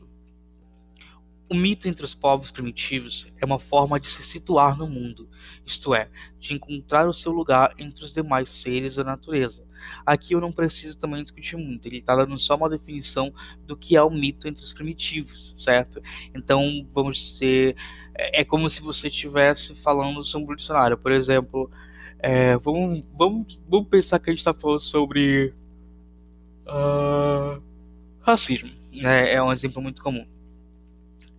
O 1.49 1.55
mito 1.55 1.87
entre 1.87 2.05
os 2.05 2.13
povos 2.13 2.51
primitivos 2.51 3.27
é 3.41 3.43
uma 3.43 3.57
forma 3.57 3.99
de 3.99 4.07
se 4.07 4.21
situar 4.21 4.77
no 4.77 4.87
mundo, 4.87 5.27
isto 5.65 5.95
é, 5.95 6.07
de 6.39 6.53
encontrar 6.53 7.07
o 7.07 7.13
seu 7.13 7.31
lugar 7.31 7.73
entre 7.79 8.05
os 8.05 8.13
demais 8.13 8.51
seres 8.51 8.97
da 8.97 9.03
natureza. 9.03 9.65
Aqui 10.05 10.33
eu 10.33 10.41
não 10.41 10.51
preciso 10.51 10.99
também 10.99 11.23
discutir 11.23 11.57
muito, 11.57 11.87
ele 11.87 11.97
está 11.97 12.15
dando 12.15 12.37
só 12.37 12.55
uma 12.55 12.69
definição 12.69 13.33
do 13.65 13.75
que 13.75 13.97
é 13.97 14.03
o 14.03 14.11
mito 14.11 14.47
entre 14.47 14.63
os 14.63 14.71
primitivos, 14.71 15.55
certo? 15.57 15.99
Então, 16.35 16.87
vamos 16.93 17.37
ser. 17.37 17.75
É, 18.13 18.41
é 18.41 18.45
como 18.45 18.69
se 18.69 18.83
você 18.83 19.07
estivesse 19.07 19.73
falando 19.73 20.23
sobre 20.23 20.53
um 20.53 20.55
dicionário, 20.55 20.99
por 20.99 21.11
exemplo. 21.11 21.71
É, 22.19 22.57
vamos, 22.57 23.07
vamos, 23.17 23.59
vamos 23.67 23.87
pensar 23.87 24.19
que 24.19 24.29
a 24.29 24.33
gente 24.33 24.41
está 24.41 24.53
falando 24.53 24.81
sobre. 24.81 25.51
Uh, 26.67 27.59
racismo. 28.21 28.69
Né? 28.93 29.33
É 29.33 29.41
um 29.41 29.51
exemplo 29.51 29.81
muito 29.81 30.03
comum 30.03 30.27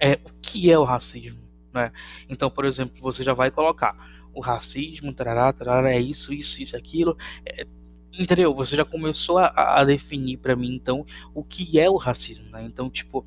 é 0.00 0.14
o 0.14 0.30
que 0.40 0.70
é 0.70 0.78
o 0.78 0.84
racismo, 0.84 1.40
né? 1.72 1.92
Então, 2.28 2.50
por 2.50 2.64
exemplo, 2.64 3.00
você 3.00 3.22
já 3.22 3.34
vai 3.34 3.50
colocar 3.50 3.96
o 4.32 4.40
racismo, 4.40 5.12
tarará, 5.12 5.52
tarará, 5.52 5.92
é 5.92 6.00
isso, 6.00 6.32
isso, 6.32 6.62
isso, 6.62 6.76
aquilo, 6.76 7.16
é, 7.44 7.66
entendeu? 8.12 8.54
Você 8.54 8.76
já 8.76 8.84
começou 8.84 9.38
a, 9.38 9.80
a 9.80 9.84
definir 9.84 10.38
para 10.38 10.56
mim, 10.56 10.74
então, 10.74 11.04
o 11.34 11.44
que 11.44 11.78
é 11.78 11.88
o 11.90 11.96
racismo, 11.96 12.48
né? 12.50 12.64
Então, 12.64 12.88
tipo, 12.88 13.24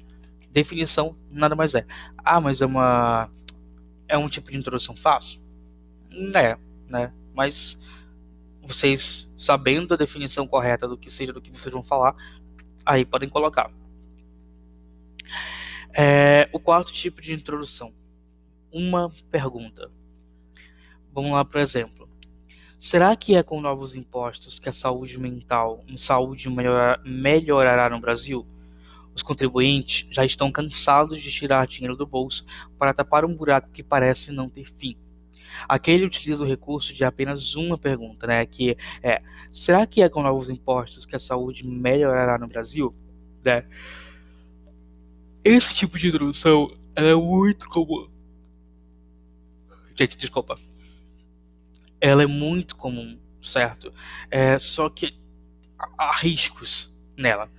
definição 0.51 1.15
nada 1.31 1.55
mais 1.55 1.75
é. 1.75 1.85
Ah, 2.17 2.39
mas 2.39 2.61
é 2.61 2.65
uma 2.65 3.29
é 4.07 4.17
um 4.17 4.27
tipo 4.27 4.51
de 4.51 4.57
introdução 4.57 4.95
fácil? 4.95 5.41
É, 6.35 6.57
né? 6.87 7.11
Mas 7.33 7.79
vocês 8.61 9.33
sabendo 9.35 9.93
a 9.93 9.97
definição 9.97 10.47
correta 10.47 10.87
do 10.87 10.97
que 10.97 11.11
seja 11.11 11.33
do 11.33 11.41
que 11.41 11.51
vocês 11.51 11.73
vão 11.73 11.83
falar, 11.83 12.15
aí 12.85 13.03
podem 13.05 13.29
colocar. 13.29 13.71
É, 15.95 16.49
o 16.51 16.59
quarto 16.59 16.91
tipo 16.91 17.21
de 17.21 17.33
introdução. 17.33 17.93
Uma 18.71 19.11
pergunta. 19.29 19.91
Vamos 21.13 21.31
lá, 21.31 21.45
por 21.45 21.59
exemplo. 21.59 22.09
Será 22.79 23.15
que 23.15 23.35
é 23.35 23.43
com 23.43 23.61
novos 23.61 23.95
impostos 23.95 24.59
que 24.59 24.67
a 24.67 24.73
saúde 24.73 25.19
mental, 25.19 25.85
a 25.87 25.97
saúde 25.97 26.49
melhorar, 26.49 26.99
melhorará 27.05 27.89
no 27.89 27.99
Brasil? 27.99 28.45
Os 29.15 29.21
contribuintes 29.21 30.07
já 30.09 30.25
estão 30.25 30.51
cansados 30.51 31.21
de 31.21 31.31
tirar 31.31 31.67
dinheiro 31.67 31.95
do 31.95 32.07
bolso 32.07 32.43
para 32.79 32.93
tapar 32.93 33.23
um 33.23 33.35
buraco 33.35 33.69
que 33.71 33.83
parece 33.83 34.31
não 34.31 34.49
ter 34.49 34.65
fim. 34.75 34.97
Aqui 35.69 35.91
ele 35.91 36.05
utiliza 36.05 36.43
o 36.43 36.47
recurso 36.47 36.91
de 36.91 37.05
apenas 37.05 37.53
uma 37.53 37.77
pergunta, 37.77 38.25
né? 38.25 38.43
Que 38.47 38.75
é: 39.03 39.21
será 39.51 39.85
que 39.85 40.01
é 40.01 40.09
com 40.09 40.23
novos 40.23 40.49
impostos 40.49 41.05
que 41.05 41.15
a 41.15 41.19
saúde 41.19 41.65
melhorará 41.65 42.39
no 42.39 42.47
Brasil? 42.47 42.93
Né? 43.45 43.63
Esse 45.43 45.73
tipo 45.73 45.97
de 45.99 46.07
introdução 46.07 46.71
é 46.95 47.13
muito 47.13 47.67
comum. 47.67 48.09
Gente, 49.95 50.17
desculpa. 50.17 50.57
Ela 51.99 52.23
é 52.23 52.27
muito 52.27 52.75
comum, 52.75 53.19
certo? 53.41 53.93
É, 54.31 54.57
só 54.57 54.89
que 54.89 55.13
há 55.97 56.13
riscos 56.15 56.97
nela. 57.17 57.49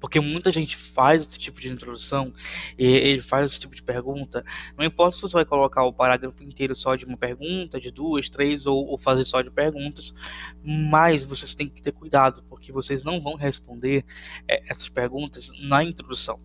Porque 0.00 0.20
muita 0.20 0.52
gente 0.52 0.76
faz 0.76 1.26
esse 1.26 1.38
tipo 1.38 1.60
de 1.60 1.68
introdução 1.68 2.32
ele 2.78 3.22
faz 3.22 3.46
esse 3.46 3.60
tipo 3.60 3.74
de 3.74 3.82
pergunta. 3.82 4.44
Não 4.76 4.84
importa 4.84 5.16
se 5.16 5.22
você 5.22 5.34
vai 5.34 5.44
colocar 5.44 5.84
o 5.84 5.92
parágrafo 5.92 6.42
inteiro 6.42 6.74
só 6.74 6.94
de 6.94 7.04
uma 7.04 7.16
pergunta, 7.16 7.80
de 7.80 7.90
duas, 7.90 8.28
três, 8.28 8.66
ou, 8.66 8.86
ou 8.86 8.98
fazer 8.98 9.24
só 9.24 9.42
de 9.42 9.50
perguntas, 9.50 10.14
mas 10.62 11.24
vocês 11.24 11.54
têm 11.54 11.68
que 11.68 11.82
ter 11.82 11.92
cuidado, 11.92 12.42
porque 12.48 12.72
vocês 12.72 13.02
não 13.04 13.20
vão 13.20 13.34
responder 13.34 14.04
é, 14.46 14.62
essas 14.70 14.88
perguntas 14.88 15.50
na 15.60 15.82
introdução. 15.82 16.40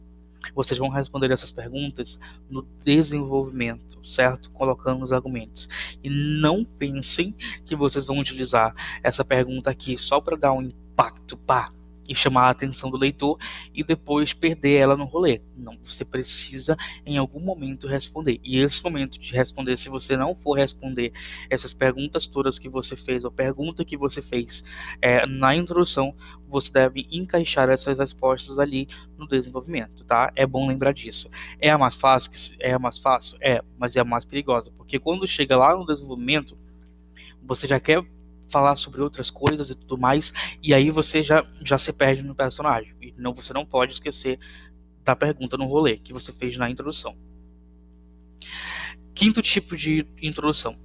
Vocês 0.53 0.77
vão 0.77 0.89
responder 0.89 1.31
essas 1.31 1.51
perguntas 1.51 2.19
no 2.49 2.67
desenvolvimento, 2.83 4.05
certo? 4.05 4.51
Colocando 4.51 5.03
os 5.03 5.13
argumentos. 5.13 5.69
E 6.03 6.09
não 6.09 6.65
pensem 6.65 7.33
que 7.65 7.75
vocês 7.75 8.05
vão 8.05 8.19
utilizar 8.19 8.73
essa 9.01 9.23
pergunta 9.23 9.69
aqui 9.69 9.97
só 9.97 10.19
para 10.19 10.35
dar 10.35 10.51
um 10.51 10.61
impacto, 10.61 11.37
pá, 11.37 11.71
e 12.07 12.15
chamar 12.15 12.47
a 12.47 12.49
atenção 12.49 12.89
do 12.89 12.97
leitor 12.97 13.37
e 13.73 13.83
depois 13.83 14.33
perder 14.33 14.75
ela 14.75 14.97
no 14.97 15.05
rolê. 15.05 15.41
Não, 15.55 15.77
você 15.83 16.03
precisa 16.03 16.77
em 17.05 17.17
algum 17.17 17.39
momento 17.39 17.87
responder. 17.87 18.39
E 18.43 18.59
esse 18.59 18.83
momento 18.83 19.19
de 19.19 19.33
responder, 19.33 19.77
se 19.77 19.89
você 19.89 20.17
não 20.17 20.35
for 20.35 20.53
responder 20.53 21.11
essas 21.49 21.73
perguntas 21.73 22.27
todas 22.27 22.59
que 22.59 22.69
você 22.69 22.95
fez, 22.95 23.23
ou 23.23 23.31
pergunta 23.31 23.85
que 23.85 23.97
você 23.97 24.21
fez 24.21 24.63
é, 25.01 25.25
na 25.25 25.55
introdução, 25.55 26.15
você 26.47 26.71
deve 26.71 27.07
encaixar 27.11 27.69
essas 27.69 27.97
respostas 27.97 28.59
ali 28.59 28.87
no 29.17 29.27
desenvolvimento, 29.27 30.03
tá? 30.03 30.31
É 30.35 30.45
bom 30.45 30.67
lembrar 30.67 30.93
disso. 30.93 31.29
É 31.59 31.69
a 31.69 31.77
mais 31.77 31.95
fácil? 31.95 32.55
É 32.59 32.73
a 32.73 32.79
mais 32.79 32.99
fácil? 32.99 33.37
É, 33.41 33.61
mas 33.77 33.95
é 33.95 34.01
a 34.01 34.03
mais 34.03 34.23
perigosa, 34.23 34.71
porque 34.77 34.99
quando 34.99 35.27
chega 35.27 35.57
lá 35.57 35.75
no 35.75 35.85
desenvolvimento, 35.85 36.57
você 37.41 37.67
já 37.67 37.79
quer 37.79 38.03
falar 38.53 38.75
sobre 38.75 39.01
outras 39.01 39.31
coisas 39.31 39.71
e 39.71 39.75
tudo 39.75 39.97
mais, 39.97 40.31
e 40.61 40.75
aí 40.75 40.91
você 40.91 41.23
já, 41.23 41.43
já 41.63 41.77
se 41.79 41.91
perde 41.91 42.21
no 42.21 42.35
personagem. 42.35 42.93
E 43.01 43.11
não, 43.17 43.33
você 43.33 43.51
não 43.51 43.65
pode 43.65 43.93
esquecer 43.93 44.39
da 45.03 45.15
pergunta 45.15 45.57
no 45.57 45.65
rolê 45.65 45.97
que 45.97 46.13
você 46.13 46.31
fez 46.31 46.55
na 46.55 46.69
introdução. 46.69 47.17
Quinto 49.15 49.41
tipo 49.41 49.75
de 49.75 50.05
introdução: 50.21 50.77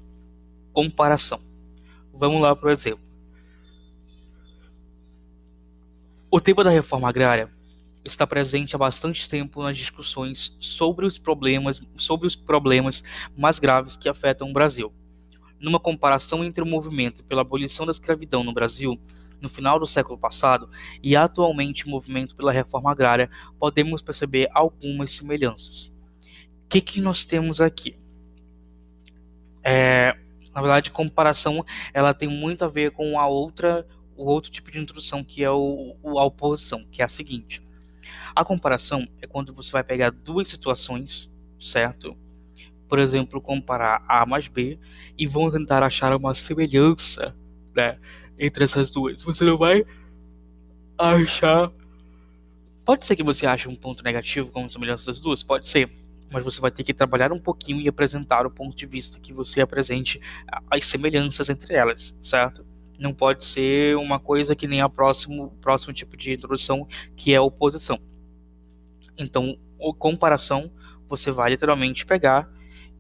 comparação. 0.73 1.43
Vamos 2.13 2.41
lá 2.41 2.57
para 2.57 2.69
o 2.69 2.73
exemplo. 2.73 3.07
O 6.31 6.41
tema 6.41 6.65
da 6.65 6.71
reforma 6.71 7.09
agrária 7.09 7.51
está 8.05 8.27
presente 8.27 8.75
há 8.75 8.79
bastante 8.79 9.29
tempo 9.29 9.63
nas 9.63 9.77
discussões 9.77 10.57
sobre 10.59 11.07
os 11.07 11.19
problemas, 11.19 11.81
sobre 11.97 12.27
os 12.27 12.35
problemas 12.35 13.05
mais 13.37 13.59
graves 13.59 13.97
que 13.97 14.09
afetam 14.09 14.51
o 14.51 14.53
Brasil 14.53 14.93
numa 15.61 15.81
comparação 15.81 16.45
entre 16.45 16.63
o 16.63 16.67
movimento 16.67 17.25
pela 17.25 17.43
abolição 17.43 17.85
da 17.85 17.93
escravidão 17.93 18.45
no 18.45 18.53
Brasil 18.53 18.99
no 19.41 19.49
final 19.49 19.79
do 19.79 19.87
século 19.87 20.19
passado 20.19 20.69
e 21.03 21.17
atualmente 21.17 21.87
o 21.87 21.91
movimento 21.91 22.35
pela 22.35 22.53
reforma 22.53 22.91
agrária, 22.91 23.31
podemos 23.59 24.03
perceber 24.03 24.49
algumas 24.53 25.13
semelhanças. 25.13 25.93
O 26.65 26.69
que, 26.69 26.81
que 26.81 27.01
nós 27.01 27.25
temos 27.25 27.61
aqui? 27.61 27.97
É, 29.63 30.17
na 30.55 30.61
verdade, 30.61 30.91
comparação 30.91 31.65
ela 31.93 32.13
tem 32.13 32.29
muito 32.29 32.65
a 32.65 32.69
ver 32.69 32.91
com 32.91 33.19
a 33.19 33.27
outra, 33.27 33.87
o 34.17 34.27
outro 34.27 34.51
tipo 34.51 34.71
de 34.71 34.79
introdução 34.79 35.25
que 35.25 35.43
é 35.43 35.51
o, 35.51 35.97
o, 36.03 36.19
a 36.19 36.25
oposição, 36.25 36.85
que 36.91 37.01
é 37.01 37.05
a 37.05 37.09
seguinte. 37.09 37.63
A 38.35 38.45
comparação 38.45 39.07
é 39.21 39.27
quando 39.27 39.53
você 39.53 39.71
vai 39.73 39.85
pegar 39.85 40.11
duas 40.11 40.49
situações, 40.49 41.31
certo? 41.61 42.17
Por 42.89 42.99
exemplo, 42.99 43.41
comparar 43.41 44.05
A 44.09 44.25
mais 44.25 44.49
B 44.49 44.79
e 45.17 45.27
vão 45.27 45.51
tentar 45.51 45.83
achar 45.83 46.15
uma 46.15 46.35
semelhança 46.35 47.37
né, 47.75 47.99
entre 48.39 48.65
essas 48.65 48.91
duas. 48.91 49.23
Você 49.23 49.45
não 49.45 49.59
vai 49.59 49.85
achar. 50.99 51.71
Pode 52.85 53.05
ser 53.05 53.15
que 53.15 53.23
você 53.23 53.47
ache 53.47 53.69
um 53.69 53.77
ponto 53.77 54.03
negativo 54.03 54.51
como 54.51 54.71
semelhança 54.71 55.07
das 55.07 55.21
duas? 55.21 55.43
Pode 55.43 55.69
ser. 55.69 55.91
Mas 56.31 56.45
você 56.45 56.61
vai 56.61 56.71
ter 56.71 56.85
que 56.85 56.93
trabalhar 56.93 57.33
um 57.33 57.41
pouquinho 57.41 57.81
e 57.81 57.89
apresentar 57.89 58.47
o 58.47 58.51
ponto 58.51 58.77
de 58.77 58.87
vista 58.87 59.19
que 59.21 59.33
você 59.33 59.61
apresente 59.61 60.21
as 60.71 60.87
semelhanças 60.87 61.49
entre 61.49 61.75
elas, 61.75 62.19
certo? 62.23 62.67
Não 62.99 63.15
pode 63.15 63.45
ser 63.45 63.97
uma 63.97 64.19
coisa 64.19 64.57
que 64.57 64.67
nem 64.67 64.81
a 64.81 64.89
próximo, 64.89 65.57
próximo 65.61 65.93
tipo 65.93 66.17
de 66.17 66.33
introdução, 66.33 66.87
que 67.17 67.33
é 67.33 67.37
a 67.37 67.43
oposição. 67.43 67.99
Então, 69.17 69.59
a 69.81 69.95
comparação, 69.95 70.71
você 71.09 71.31
vai 71.31 71.51
literalmente 71.51 72.05
pegar 72.05 72.51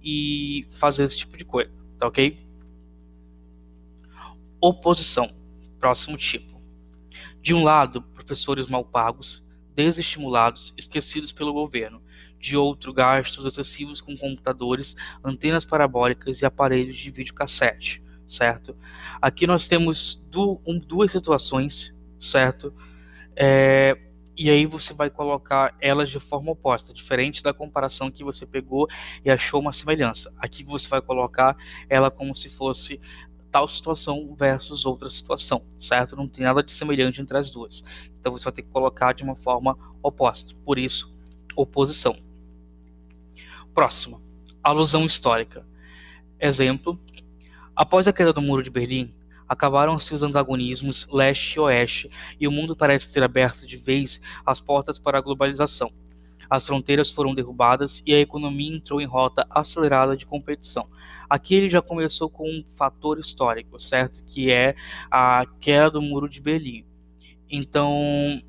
e 0.03 0.67
fazer 0.73 1.05
esse 1.05 1.17
tipo 1.17 1.37
de 1.37 1.45
coisa, 1.45 1.71
tá 1.99 2.07
ok? 2.07 2.39
Oposição, 4.61 5.35
próximo 5.79 6.17
tipo. 6.17 6.61
De 7.41 7.55
um 7.55 7.63
lado, 7.63 8.03
professores 8.03 8.67
mal 8.67 8.85
pagos, 8.85 9.43
desestimulados, 9.75 10.75
esquecidos 10.77 11.33
pelo 11.33 11.53
governo. 11.53 12.03
de 12.41 12.57
outros 12.57 12.95
gastos 12.95 13.45
excessivos 13.45 14.01
com 14.01 14.17
computadores, 14.17 14.95
antenas 15.25 15.65
parabólicas 15.65 16.41
e 16.41 16.47
aparelhos 16.47 16.97
de 16.97 17.11
videocassete, 17.11 18.03
certo? 18.29 18.77
Aqui 19.21 19.47
nós 19.47 19.67
temos 19.67 20.27
du 20.31 20.61
duas 20.87 21.11
situações, 21.11 21.95
certo? 22.19 22.73
É, 23.35 23.99
e 24.39 24.49
aí 24.49 24.65
você 24.67 24.95
vai 24.95 25.11
colocar 25.11 25.75
elas 25.81 26.09
de 26.09 26.21
forma 26.21 26.53
oposta, 26.53 26.95
diferente 26.95 27.43
da 27.43 27.53
comparação 27.53 28.09
que 28.09 28.23
você 28.23 28.47
pegou 28.47 28.89
e 29.25 29.31
achou 29.31 29.61
uma 29.61 29.73
semelhança. 29.73 30.33
Aqui 30.39 30.63
você 30.63 30.89
vai 30.89 31.03
colocar 31.03 31.57
ela 31.89 32.09
como 32.09 32.37
se 32.37 32.49
fosse 32.49 33.01
tal 33.51 33.67
situação 33.67 34.33
versus 34.39 34.87
outra 34.87 35.11
situação, 35.11 35.65
certo? 35.77 36.15
Não 36.15 36.29
tem 36.29 36.45
nada 36.45 36.63
de 36.63 36.73
semelhante 36.73 37.21
entre 37.21 37.37
as 37.37 37.51
duas. 37.51 37.83
Então 38.21 38.31
você 38.31 38.45
vai 38.45 38.53
ter 38.53 38.63
que 38.63 38.71
colocar 38.71 39.13
de 39.13 39.25
uma 39.25 39.35
forma 39.35 39.77
oposta. 40.01 40.55
Por 40.65 40.79
isso, 40.79 41.13
oposição. 41.57 42.17
Próxima, 43.75 44.21
alusão 44.63 45.05
histórica. 45.05 45.67
Exemplo: 46.39 46.97
após 47.75 48.07
a 48.07 48.13
queda 48.13 48.33
do 48.33 48.41
Muro 48.41 48.63
de 48.63 48.71
Berlim, 48.71 49.13
acabaram-se 49.49 50.15
os 50.15 50.23
antagonismos 50.23 51.09
leste 51.11 51.55
e 51.55 51.61
oeste 51.61 52.11
e 52.39 52.47
o 52.47 52.53
mundo 52.53 52.77
parece 52.77 53.13
ter 53.13 53.23
aberto 53.23 53.67
de 53.67 53.77
vez 53.77 54.21
as 54.45 54.61
portas 54.61 54.99
para 54.99 55.19
a 55.19 55.21
globalização. 55.21 55.91
As 56.51 56.65
fronteiras 56.67 57.11
foram 57.11 57.35
derrubadas 57.35 58.03
e 58.07 58.15
a 58.15 58.21
economia 58.21 58.75
entrou 58.75 59.01
em 59.01 59.07
rota 59.07 59.47
acelerada 59.51 60.17
de 60.17 60.25
competição. 60.25 60.89
Aqui 61.29 61.55
ele 61.55 61.69
já 61.69 61.83
começou 61.83 62.31
com 62.31 62.49
um 62.49 62.65
fator 62.73 63.19
histórico, 63.19 63.79
certo? 63.79 64.25
Que 64.25 64.51
é 64.51 64.75
a 65.11 65.45
queda 65.61 65.91
do 65.91 66.01
Muro 66.01 66.29
de 66.29 66.41
Berlim. 66.41 66.87
Então, 67.51 68.43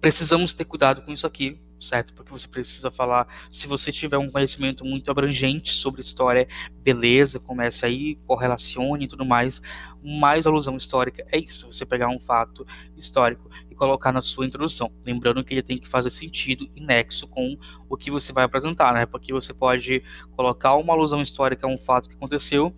precisamos 0.00 0.52
ter 0.52 0.64
cuidado 0.64 1.02
com 1.02 1.12
isso 1.12 1.26
aqui, 1.26 1.58
certo? 1.84 2.14
Porque 2.14 2.30
você 2.30 2.48
precisa 2.48 2.90
falar, 2.90 3.26
se 3.50 3.66
você 3.66 3.92
tiver 3.92 4.18
um 4.18 4.30
conhecimento 4.30 4.84
muito 4.84 5.10
abrangente 5.10 5.74
sobre 5.74 6.00
história, 6.00 6.48
beleza, 6.82 7.38
comece 7.38 7.86
aí, 7.86 8.16
correlacione 8.26 9.04
e 9.04 9.08
tudo 9.08 9.24
mais. 9.24 9.60
Mais 10.02 10.46
alusão 10.46 10.76
histórica 10.76 11.24
é 11.30 11.38
isso, 11.38 11.72
você 11.72 11.86
pegar 11.86 12.08
um 12.08 12.18
fato 12.18 12.66
histórico 12.96 13.48
e 13.70 13.74
colocar 13.74 14.12
na 14.12 14.22
sua 14.22 14.46
introdução. 14.46 14.92
Lembrando 15.04 15.44
que 15.44 15.54
ele 15.54 15.62
tem 15.62 15.78
que 15.78 15.88
fazer 15.88 16.10
sentido 16.10 16.68
e 16.74 16.80
nexo 16.80 17.26
com 17.28 17.56
o 17.88 17.96
que 17.96 18.10
você 18.10 18.32
vai 18.32 18.44
apresentar, 18.44 18.92
né? 18.92 19.06
Porque 19.06 19.32
você 19.32 19.52
pode 19.52 20.02
colocar 20.36 20.74
uma 20.76 20.92
alusão 20.92 21.22
histórica 21.22 21.66
a 21.66 21.70
um 21.70 21.78
fato 21.78 22.08
que 22.08 22.16
aconteceu 22.16 22.74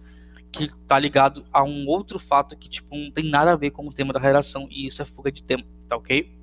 que 0.53 0.65
está 0.65 0.99
ligado 0.99 1.45
a 1.53 1.63
um 1.63 1.87
outro 1.87 2.19
fato 2.19 2.57
que 2.57 2.69
tipo 2.69 2.97
não 2.97 3.11
tem 3.11 3.29
nada 3.29 3.53
a 3.53 3.57
ver 3.57 3.71
com 3.71 3.87
o 3.87 3.93
tema 3.93 4.13
da 4.13 4.19
redação 4.21 4.67
e 4.71 4.87
isso 4.87 5.03
é 5.03 5.05
fuga 5.05 5.31
de 5.31 5.43
tempo, 5.43 5.67
tá 5.87 5.97
ok? 5.97 6.36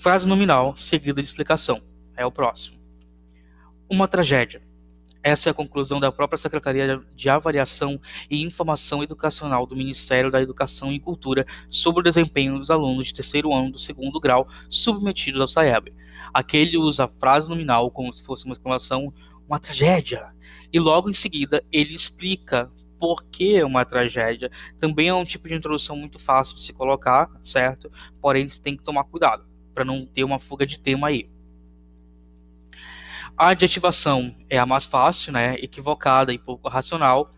Frase 0.00 0.28
nominal 0.28 0.76
seguida 0.76 1.20
de 1.20 1.26
explicação. 1.26 1.82
É 2.16 2.24
o 2.24 2.30
próximo. 2.30 2.78
Uma 3.90 4.06
tragédia. 4.06 4.62
Essa 5.24 5.48
é 5.48 5.50
a 5.50 5.54
conclusão 5.54 5.98
da 5.98 6.12
própria 6.12 6.38
Secretaria 6.38 7.02
de 7.16 7.28
Avaliação 7.28 8.00
e 8.30 8.44
Informação 8.44 9.02
Educacional 9.02 9.66
do 9.66 9.74
Ministério 9.74 10.30
da 10.30 10.40
Educação 10.40 10.92
e 10.92 11.00
Cultura 11.00 11.44
sobre 11.68 12.00
o 12.00 12.04
desempenho 12.04 12.60
dos 12.60 12.70
alunos 12.70 13.08
de 13.08 13.14
terceiro 13.14 13.52
ano 13.52 13.72
do 13.72 13.78
segundo 13.80 14.20
grau 14.20 14.46
submetidos 14.70 15.40
ao 15.40 15.48
SAEB. 15.48 15.92
Aquele 16.32 16.78
usa 16.78 17.06
a 17.06 17.08
frase 17.18 17.48
nominal 17.48 17.90
como 17.90 18.12
se 18.12 18.22
fosse 18.22 18.44
uma 18.44 18.52
exclamação, 18.52 19.12
uma 19.48 19.58
tragédia. 19.58 20.32
E 20.72 20.78
logo 20.78 21.10
em 21.10 21.14
seguida 21.14 21.60
ele 21.72 21.92
explica 21.92 22.70
por 23.00 23.24
que 23.24 23.64
uma 23.64 23.84
tragédia. 23.84 24.48
Também 24.78 25.08
é 25.08 25.14
um 25.14 25.24
tipo 25.24 25.48
de 25.48 25.56
introdução 25.56 25.96
muito 25.96 26.20
fácil 26.20 26.54
de 26.54 26.62
se 26.62 26.72
colocar, 26.72 27.28
certo? 27.42 27.90
Porém, 28.22 28.48
você 28.48 28.62
tem 28.62 28.76
que 28.76 28.84
tomar 28.84 29.02
cuidado 29.02 29.47
para 29.78 29.84
não 29.84 30.04
ter 30.04 30.24
uma 30.24 30.40
fuga 30.40 30.66
de 30.66 30.76
tema 30.76 31.06
aí. 31.06 31.30
A 33.36 33.50
adjetivação 33.50 34.34
é 34.50 34.58
a 34.58 34.66
mais 34.66 34.86
fácil, 34.86 35.32
né, 35.32 35.54
equivocada 35.60 36.32
e 36.32 36.38
pouco 36.38 36.68
racional. 36.68 37.32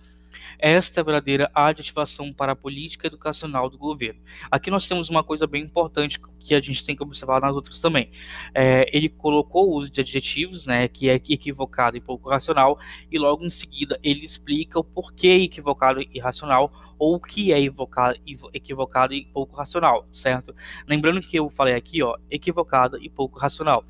Esta 0.59 1.01
é 1.01 1.03
a 1.03 1.05
verdadeira 1.05 1.51
adjetivação 1.55 2.33
para 2.33 2.53
a 2.53 2.57
política 2.57 3.07
educacional 3.07 3.69
do 3.69 3.79
governo. 3.79 4.21
Aqui 4.51 4.71
nós 4.71 4.87
temos 4.87 5.09
uma 5.09 5.25
coisa 5.25 5.47
bem 5.47 5.63
importante 5.63 6.21
que 6.39 6.55
a 6.55 6.61
gente 6.61 6.85
tem 6.85 6.97
que 6.97 7.03
observar 7.03 7.41
nas 7.41 7.55
outras 7.55 7.81
também. 7.81 8.11
É, 8.55 8.89
ele 8.97 9.09
colocou 9.09 9.69
o 9.69 9.77
uso 9.77 9.91
de 9.91 10.01
adjetivos, 10.01 10.67
né, 10.67 10.89
que 10.89 11.09
é 11.09 11.15
equivocado 11.15 11.97
e 11.97 12.01
pouco 12.01 12.29
racional, 12.29 12.79
e 13.11 13.19
logo 13.19 13.45
em 13.45 13.51
seguida 13.51 13.99
ele 14.03 14.25
explica 14.25 14.79
o 14.79 14.85
porquê 14.85 15.43
equivocado 15.43 16.01
e 16.01 16.09
irracional 16.15 16.73
ou 16.99 17.15
o 17.15 17.21
que 17.21 17.53
é 17.53 17.59
equivocado, 17.59 18.19
equivocado 18.53 19.15
e 19.15 19.25
pouco 19.25 19.57
racional, 19.57 20.07
certo? 20.13 20.55
Lembrando 20.87 21.21
que 21.21 21.39
eu 21.39 21.49
falei 21.49 21.75
aqui, 21.75 22.03
ó, 22.03 22.17
equivocado 22.31 23.03
e 23.03 23.09
pouco 23.09 23.39
racional. 23.39 23.85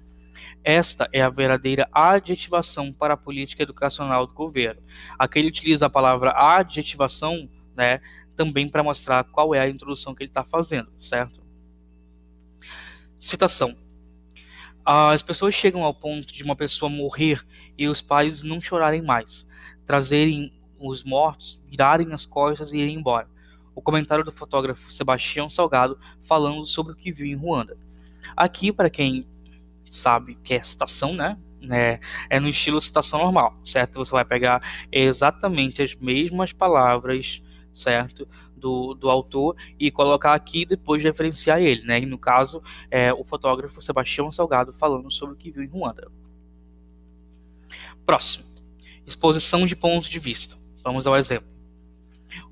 Esta 0.62 1.08
é 1.12 1.22
a 1.22 1.30
verdadeira 1.30 1.88
adjetivação 1.92 2.92
para 2.92 3.14
a 3.14 3.16
política 3.16 3.62
educacional 3.62 4.26
do 4.26 4.34
governo. 4.34 4.82
Aqui 5.18 5.38
ele 5.38 5.48
utiliza 5.48 5.86
a 5.86 5.90
palavra 5.90 6.32
adjetivação, 6.32 7.48
né, 7.76 8.00
também 8.36 8.68
para 8.68 8.82
mostrar 8.82 9.24
qual 9.24 9.54
é 9.54 9.60
a 9.60 9.68
introdução 9.68 10.14
que 10.14 10.22
ele 10.22 10.30
está 10.30 10.44
fazendo, 10.44 10.90
certo? 10.98 11.40
Citação. 13.18 13.76
As 14.84 15.22
pessoas 15.22 15.54
chegam 15.54 15.84
ao 15.84 15.94
ponto 15.94 16.32
de 16.32 16.42
uma 16.42 16.56
pessoa 16.56 16.90
morrer 16.90 17.46
e 17.76 17.86
os 17.86 18.00
pais 18.00 18.42
não 18.42 18.60
chorarem 18.60 19.02
mais, 19.02 19.46
trazerem 19.84 20.52
os 20.78 21.04
mortos, 21.04 21.62
virarem 21.68 22.12
as 22.12 22.24
costas 22.24 22.72
e 22.72 22.78
irem 22.78 22.96
embora. 22.96 23.28
O 23.74 23.82
comentário 23.82 24.24
do 24.24 24.32
fotógrafo 24.32 24.90
Sebastião 24.90 25.48
Salgado 25.48 25.98
falando 26.22 26.66
sobre 26.66 26.92
o 26.92 26.96
que 26.96 27.12
viu 27.12 27.26
em 27.26 27.36
Ruanda. 27.36 27.76
Aqui, 28.36 28.72
para 28.72 28.90
quem 28.90 29.26
sabe 29.90 30.36
que 30.36 30.54
é 30.54 30.62
citação, 30.62 31.12
né? 31.12 31.36
É, 31.68 32.00
é 32.30 32.40
no 32.40 32.48
estilo 32.48 32.80
citação 32.80 33.18
normal, 33.18 33.60
certo? 33.64 33.98
Você 33.98 34.12
vai 34.12 34.24
pegar 34.24 34.62
exatamente 34.90 35.82
as 35.82 35.94
mesmas 35.96 36.52
palavras, 36.52 37.42
certo? 37.74 38.26
Do, 38.56 38.94
do 38.94 39.10
autor 39.10 39.56
e 39.78 39.90
colocar 39.90 40.34
aqui 40.34 40.64
depois 40.64 41.02
referenciar 41.02 41.60
ele, 41.60 41.82
né? 41.82 41.98
E 41.98 42.06
no 42.06 42.18
caso, 42.18 42.62
é 42.90 43.12
o 43.12 43.24
fotógrafo 43.24 43.82
Sebastião 43.82 44.30
Salgado 44.30 44.72
falando 44.72 45.10
sobre 45.10 45.34
o 45.34 45.36
que 45.36 45.50
viu 45.50 45.62
em 45.62 45.66
Ruanda. 45.66 46.10
Próximo. 48.06 48.44
Exposição 49.06 49.66
de 49.66 49.74
pontos 49.74 50.08
de 50.08 50.18
vista. 50.18 50.56
Vamos 50.84 51.06
ao 51.06 51.16
exemplo. 51.16 51.48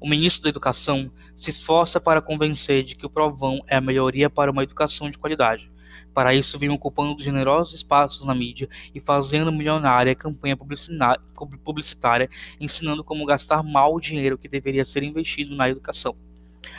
O 0.01 0.09
ministro 0.09 0.43
da 0.43 0.49
Educação 0.49 1.11
se 1.37 1.51
esforça 1.51 2.01
para 2.01 2.21
convencer 2.21 2.83
de 2.83 2.97
que 2.97 3.07
o 3.07 3.11
provão 3.11 3.63
é 3.69 3.77
a 3.77 3.81
melhoria 3.81 4.29
para 4.29 4.51
uma 4.51 4.65
educação 4.65 5.11
de 5.11 5.17
qualidade 5.17 5.71
para 6.19 6.35
isso, 6.35 6.59
vem 6.59 6.69
ocupando 6.69 7.23
generosos 7.23 7.75
espaços 7.75 8.27
na 8.27 8.35
mídia 8.35 8.69
e 8.93 8.99
fazendo 8.99 9.53
milionária 9.53 10.17
campanha 10.17 10.57
publicitária, 11.65 12.29
ensinando 12.61 13.05
como 13.05 13.25
gastar 13.25 13.63
mal 13.63 13.95
o 13.95 14.01
dinheiro 14.01 14.37
que 14.37 14.49
deveria 14.49 14.85
ser 14.85 15.05
investido 15.05 15.55
na 15.55 15.71
educação. 15.71 16.17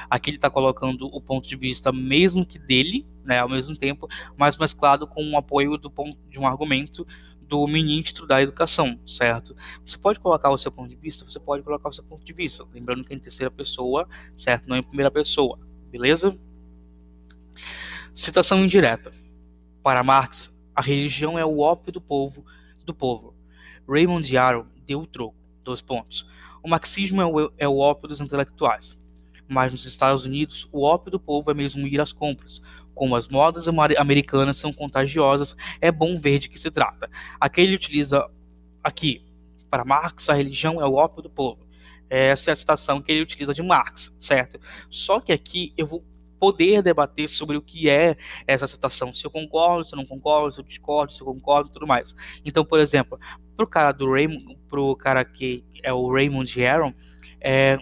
Aqui 0.09 0.31
ele 0.31 0.35
está 0.35 0.49
colocando 0.49 1.05
o 1.05 1.21
ponto 1.21 1.47
de 1.47 1.55
vista 1.55 1.89
mesmo 1.89 2.45
que 2.45 2.59
dele, 2.59 3.05
né, 3.23 3.39
ao 3.39 3.47
mesmo 3.47 3.77
tempo, 3.77 4.09
mas 4.35 4.57
mesclado 4.57 5.07
com 5.07 5.31
o 5.31 5.37
apoio 5.37 5.77
do 5.77 5.89
ponto 5.89 6.17
de 6.29 6.37
um 6.37 6.45
argumento 6.45 7.07
do 7.47 7.65
ministro 7.65 8.27
da 8.27 8.41
Educação, 8.41 8.99
certo? 9.07 9.55
Você 9.85 9.97
pode 9.97 10.19
colocar 10.19 10.49
o 10.49 10.57
seu 10.57 10.69
ponto 10.69 10.89
de 10.89 10.97
vista, 10.97 11.23
você 11.23 11.39
pode 11.39 11.63
colocar 11.63 11.87
o 11.87 11.93
seu 11.93 12.03
ponto 12.03 12.25
de 12.25 12.33
vista, 12.33 12.65
lembrando 12.73 13.05
que 13.05 13.13
é 13.13 13.15
em 13.15 13.19
terceira 13.19 13.49
pessoa, 13.49 14.05
certo? 14.35 14.67
Não 14.67 14.75
em 14.75 14.83
primeira 14.83 15.09
pessoa, 15.09 15.57
beleza? 15.89 16.37
Citação 18.13 18.65
indireta. 18.65 19.17
Para 19.81 20.03
Marx, 20.03 20.53
a 20.75 20.81
religião 20.81 21.37
é 21.37 21.45
o 21.45 21.59
ópio 21.59 21.91
do 21.91 22.01
povo, 22.01 22.45
do 22.85 22.93
povo. 22.93 23.35
Raymond 23.87 24.33
Yarrow 24.33 24.65
deu 24.85 25.01
o 25.01 25.07
troco. 25.07 25.35
Dois 25.63 25.81
pontos. 25.81 26.25
O 26.63 26.69
marxismo 26.69 27.21
é 27.21 27.25
o, 27.25 27.51
é 27.57 27.67
o 27.67 27.77
ópio 27.77 28.07
dos 28.07 28.19
intelectuais. 28.19 28.97
Mas 29.47 29.71
nos 29.71 29.85
Estados 29.85 30.25
Unidos, 30.25 30.67
o 30.71 30.83
ópio 30.83 31.11
do 31.11 31.19
povo 31.19 31.49
é 31.49 31.53
mesmo 31.53 31.87
ir 31.87 31.99
às 31.99 32.11
compras. 32.11 32.61
Como 32.93 33.15
as 33.15 33.27
modas 33.27 33.67
americanas 33.67 34.57
são 34.57 34.73
contagiosas, 34.73 35.55
é 35.79 35.91
bom 35.91 36.19
ver 36.19 36.39
de 36.39 36.49
que 36.49 36.59
se 36.59 36.69
trata. 36.69 37.09
Aqui 37.39 37.61
ele 37.61 37.75
utiliza 37.75 38.29
aqui, 38.83 39.23
para 39.69 39.85
Marx, 39.85 40.29
a 40.29 40.33
religião 40.33 40.81
é 40.81 40.85
o 40.85 40.93
ópio 40.93 41.23
do 41.23 41.29
povo. 41.29 41.67
Essa 42.09 42.49
é 42.49 42.53
a 42.53 42.55
citação 42.55 43.01
que 43.01 43.11
ele 43.11 43.21
utiliza 43.21 43.53
de 43.53 43.61
Marx, 43.61 44.15
certo? 44.19 44.59
Só 44.89 45.19
que 45.19 45.31
aqui 45.31 45.73
eu 45.77 45.85
vou 45.85 46.03
poder 46.39 46.81
debater 46.81 47.29
sobre 47.29 47.57
o 47.57 47.61
que 47.61 47.89
é 47.89 48.15
essa 48.47 48.65
citação, 48.65 49.13
se 49.13 49.25
eu 49.25 49.31
concordo, 49.31 49.83
se 49.83 49.93
eu 49.93 49.97
não 49.97 50.05
concordo, 50.05 50.53
se 50.53 50.61
eu 50.61 50.65
discordo, 50.65 51.13
se 51.13 51.21
eu 51.21 51.25
concordo, 51.25 51.69
tudo 51.69 51.85
mais. 51.85 52.15
Então, 52.45 52.63
por 52.63 52.79
exemplo, 52.79 53.19
pro 53.57 53.67
cara 53.67 53.91
do 53.91 54.11
Raymond, 54.11 54.57
pro 54.69 54.95
cara 54.95 55.25
que 55.25 55.63
é 55.83 55.91
o 55.91 56.11
Raymond 56.11 56.65
Aaron, 56.65 56.93
é 57.41 57.77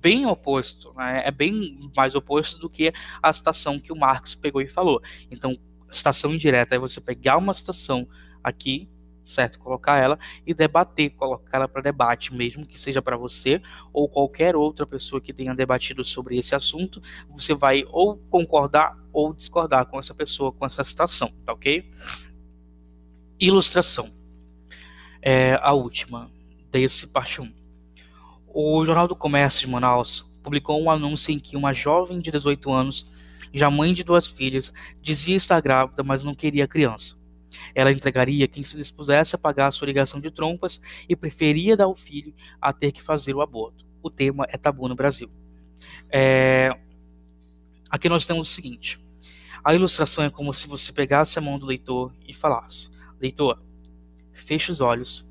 bem 0.00 0.26
oposto, 0.26 0.92
né? 0.94 1.22
é 1.24 1.30
bem 1.30 1.90
mais 1.96 2.14
oposto 2.14 2.58
do 2.58 2.70
que 2.70 2.92
a 3.22 3.32
citação 3.32 3.78
que 3.78 3.92
o 3.92 3.96
Marx 3.96 4.34
pegou 4.34 4.62
e 4.62 4.68
falou. 4.68 5.02
Então, 5.30 5.56
citação 5.90 6.34
indireta 6.34 6.74
é 6.74 6.78
você 6.78 7.00
pegar 7.00 7.36
uma 7.36 7.54
citação 7.54 8.06
aqui, 8.42 8.88
certo? 9.26 9.58
Colocar 9.58 9.98
ela 9.98 10.18
e 10.46 10.54
debater, 10.54 11.10
colocar 11.10 11.58
ela 11.58 11.68
para 11.68 11.82
debate, 11.82 12.32
mesmo 12.32 12.64
que 12.64 12.80
seja 12.80 13.02
para 13.02 13.16
você 13.16 13.60
ou 13.92 14.08
qualquer 14.08 14.54
outra 14.54 14.86
pessoa 14.86 15.20
que 15.20 15.32
tenha 15.32 15.54
debatido 15.54 16.04
sobre 16.04 16.38
esse 16.38 16.54
assunto, 16.54 17.02
você 17.28 17.52
vai 17.52 17.84
ou 17.88 18.16
concordar 18.30 18.96
ou 19.12 19.34
discordar 19.34 19.86
com 19.86 19.98
essa 19.98 20.14
pessoa, 20.14 20.52
com 20.52 20.64
essa 20.64 20.84
citação, 20.84 21.32
tá 21.44 21.52
ok? 21.52 21.90
Ilustração. 23.38 24.10
É 25.20 25.58
a 25.60 25.72
última 25.72 26.30
desse 26.70 27.06
parte 27.06 27.40
1. 27.40 27.52
O 28.46 28.84
Jornal 28.84 29.08
do 29.08 29.16
Comércio 29.16 29.66
de 29.66 29.72
Manaus 29.72 30.32
publicou 30.42 30.80
um 30.80 30.88
anúncio 30.88 31.32
em 31.32 31.38
que 31.40 31.56
uma 31.56 31.72
jovem 31.72 32.20
de 32.20 32.30
18 32.30 32.72
anos, 32.72 33.06
já 33.52 33.68
mãe 33.68 33.92
de 33.92 34.04
duas 34.04 34.26
filhas, 34.26 34.72
dizia 35.02 35.36
estar 35.36 35.60
grávida, 35.60 36.04
mas 36.04 36.22
não 36.22 36.34
queria 36.34 36.68
criança. 36.68 37.16
Ela 37.74 37.92
entregaria 37.92 38.48
quem 38.48 38.64
se 38.64 38.76
dispusesse 38.76 39.34
a 39.34 39.38
pagar 39.38 39.68
a 39.68 39.70
sua 39.70 39.86
ligação 39.86 40.20
de 40.20 40.30
trompas 40.30 40.80
e 41.08 41.16
preferia 41.16 41.76
dar 41.76 41.88
o 41.88 41.96
filho 41.96 42.34
a 42.60 42.72
ter 42.72 42.92
que 42.92 43.02
fazer 43.02 43.34
o 43.34 43.40
aborto. 43.40 43.84
O 44.02 44.10
tema 44.10 44.46
é 44.48 44.56
tabu 44.56 44.88
no 44.88 44.94
Brasil. 44.94 45.30
É... 46.10 46.70
Aqui 47.90 48.08
nós 48.08 48.26
temos 48.26 48.50
o 48.50 48.52
seguinte: 48.52 49.00
a 49.64 49.74
ilustração 49.74 50.24
é 50.24 50.30
como 50.30 50.52
se 50.52 50.68
você 50.68 50.92
pegasse 50.92 51.38
a 51.38 51.42
mão 51.42 51.58
do 51.58 51.66
leitor 51.66 52.12
e 52.26 52.34
falasse: 52.34 52.88
Leitor, 53.20 53.62
feche 54.32 54.70
os 54.70 54.80
olhos 54.80 55.28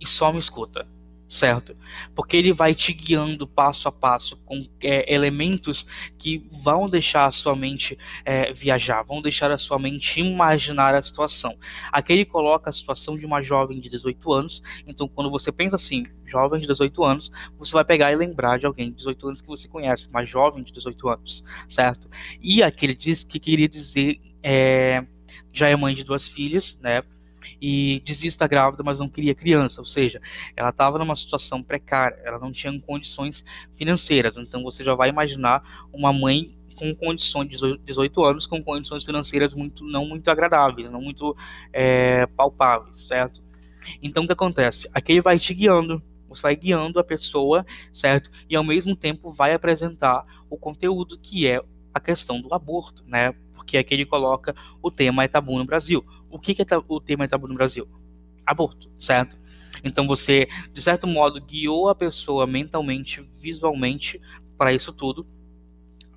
e 0.00 0.06
só 0.06 0.32
me 0.32 0.38
escuta 0.38 0.86
certo? 1.32 1.74
Porque 2.14 2.36
ele 2.36 2.52
vai 2.52 2.74
te 2.74 2.92
guiando 2.92 3.46
passo 3.46 3.88
a 3.88 3.92
passo 3.92 4.36
com 4.44 4.62
é, 4.82 5.12
elementos 5.12 5.86
que 6.18 6.46
vão 6.62 6.86
deixar 6.86 7.24
a 7.24 7.32
sua 7.32 7.56
mente 7.56 7.98
é, 8.22 8.52
viajar, 8.52 9.02
vão 9.02 9.22
deixar 9.22 9.50
a 9.50 9.56
sua 9.56 9.78
mente 9.78 10.20
imaginar 10.20 10.94
a 10.94 11.02
situação. 11.02 11.56
Aqui 11.90 12.12
ele 12.12 12.26
coloca 12.26 12.68
a 12.68 12.72
situação 12.72 13.16
de 13.16 13.24
uma 13.24 13.40
jovem 13.40 13.80
de 13.80 13.88
18 13.88 14.30
anos, 14.30 14.62
então 14.86 15.08
quando 15.08 15.30
você 15.30 15.50
pensa 15.50 15.76
assim, 15.76 16.04
jovem 16.26 16.60
de 16.60 16.66
18 16.66 17.02
anos, 17.02 17.32
você 17.58 17.72
vai 17.72 17.84
pegar 17.84 18.12
e 18.12 18.16
lembrar 18.16 18.58
de 18.58 18.66
alguém 18.66 18.90
de 18.90 18.96
18 18.98 19.28
anos 19.28 19.40
que 19.40 19.48
você 19.48 19.66
conhece, 19.66 20.08
uma 20.08 20.26
jovem 20.26 20.62
de 20.62 20.70
18 20.70 21.08
anos, 21.08 21.42
certo? 21.66 22.10
E 22.42 22.62
aqui 22.62 22.84
ele 22.84 22.94
diz 22.94 23.24
que 23.24 23.40
queria 23.40 23.68
dizer. 23.68 24.20
É, 24.42 25.06
já 25.52 25.68
é 25.68 25.76
mãe 25.76 25.94
de 25.94 26.02
duas 26.02 26.28
filhas, 26.28 26.78
né? 26.80 27.02
E 27.60 28.00
dizia 28.04 28.28
estar 28.28 28.46
grávida, 28.46 28.82
mas 28.82 28.98
não 28.98 29.08
queria 29.08 29.34
criança, 29.34 29.80
ou 29.80 29.86
seja, 29.86 30.20
ela 30.56 30.70
estava 30.70 30.98
numa 30.98 31.16
situação 31.16 31.62
precária, 31.62 32.18
ela 32.24 32.38
não 32.38 32.52
tinha 32.52 32.78
condições 32.80 33.44
financeiras. 33.74 34.36
Então 34.36 34.62
você 34.62 34.84
já 34.84 34.94
vai 34.94 35.08
imaginar 35.08 35.62
uma 35.92 36.12
mãe 36.12 36.56
com 36.76 36.94
condições 36.94 37.48
de 37.48 37.78
18 37.84 38.24
anos, 38.24 38.46
com 38.46 38.62
condições 38.62 39.04
financeiras 39.04 39.54
muito 39.54 39.84
não 39.84 40.06
muito 40.06 40.28
agradáveis, 40.30 40.90
não 40.90 41.00
muito 41.00 41.36
é, 41.72 42.26
palpáveis, 42.26 43.00
certo? 43.00 43.42
Então 44.02 44.24
o 44.24 44.26
que 44.26 44.32
acontece? 44.32 44.88
Aqui 44.92 45.12
ele 45.12 45.20
vai 45.20 45.38
te 45.38 45.52
guiando, 45.54 46.02
você 46.28 46.42
vai 46.42 46.56
guiando 46.56 46.98
a 46.98 47.04
pessoa, 47.04 47.64
certo? 47.92 48.30
E 48.48 48.56
ao 48.56 48.64
mesmo 48.64 48.96
tempo 48.96 49.32
vai 49.32 49.52
apresentar 49.52 50.24
o 50.48 50.56
conteúdo 50.56 51.18
que 51.18 51.46
é 51.46 51.60
a 51.92 52.00
questão 52.00 52.40
do 52.40 52.54
aborto, 52.54 53.04
né? 53.06 53.34
Porque 53.54 53.76
aqui 53.76 53.94
ele 53.94 54.06
coloca 54.06 54.54
o 54.82 54.90
tema 54.90 55.24
é 55.24 55.28
tabu 55.28 55.58
no 55.58 55.64
Brasil 55.64 56.04
o 56.32 56.38
que, 56.38 56.54
que 56.54 56.62
é 56.62 56.66
o 56.88 57.00
tema 57.00 57.28
tabu 57.28 57.46
no 57.46 57.54
Brasil? 57.54 57.86
Aborto, 58.44 58.90
certo? 58.98 59.36
Então 59.84 60.06
você, 60.06 60.48
de 60.72 60.82
certo 60.82 61.06
modo, 61.06 61.40
guiou 61.40 61.88
a 61.88 61.94
pessoa 61.94 62.46
mentalmente, 62.46 63.22
visualmente 63.40 64.20
para 64.56 64.72
isso 64.72 64.92
tudo, 64.92 65.26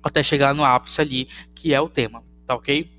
até 0.02 0.22
chegar 0.22 0.54
no 0.54 0.64
ápice 0.64 1.00
ali, 1.00 1.28
que 1.54 1.74
é 1.74 1.80
o 1.80 1.88
tema, 1.88 2.24
tá 2.46 2.54
ok? 2.54 2.90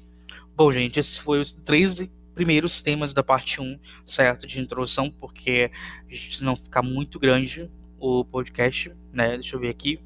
Bom, 0.56 0.72
gente, 0.72 1.00
esses 1.00 1.18
foram 1.18 1.42
os 1.42 1.54
três 1.54 2.00
primeiros 2.36 2.82
temas 2.82 3.14
da 3.14 3.24
parte 3.24 3.60
1, 3.60 3.80
certo? 4.06 4.46
De 4.46 4.60
introdução, 4.60 5.10
porque 5.10 5.72
a 6.08 6.14
gente 6.14 6.44
não 6.44 6.56
ficar 6.56 6.84
muito 6.84 7.18
grande 7.20 7.70
o 8.00 8.24
podcast, 8.24 8.92
né? 9.12 9.38
Deixa 9.38 9.56
eu 9.56 9.60
ver 9.60 9.70
aqui. 9.70 10.00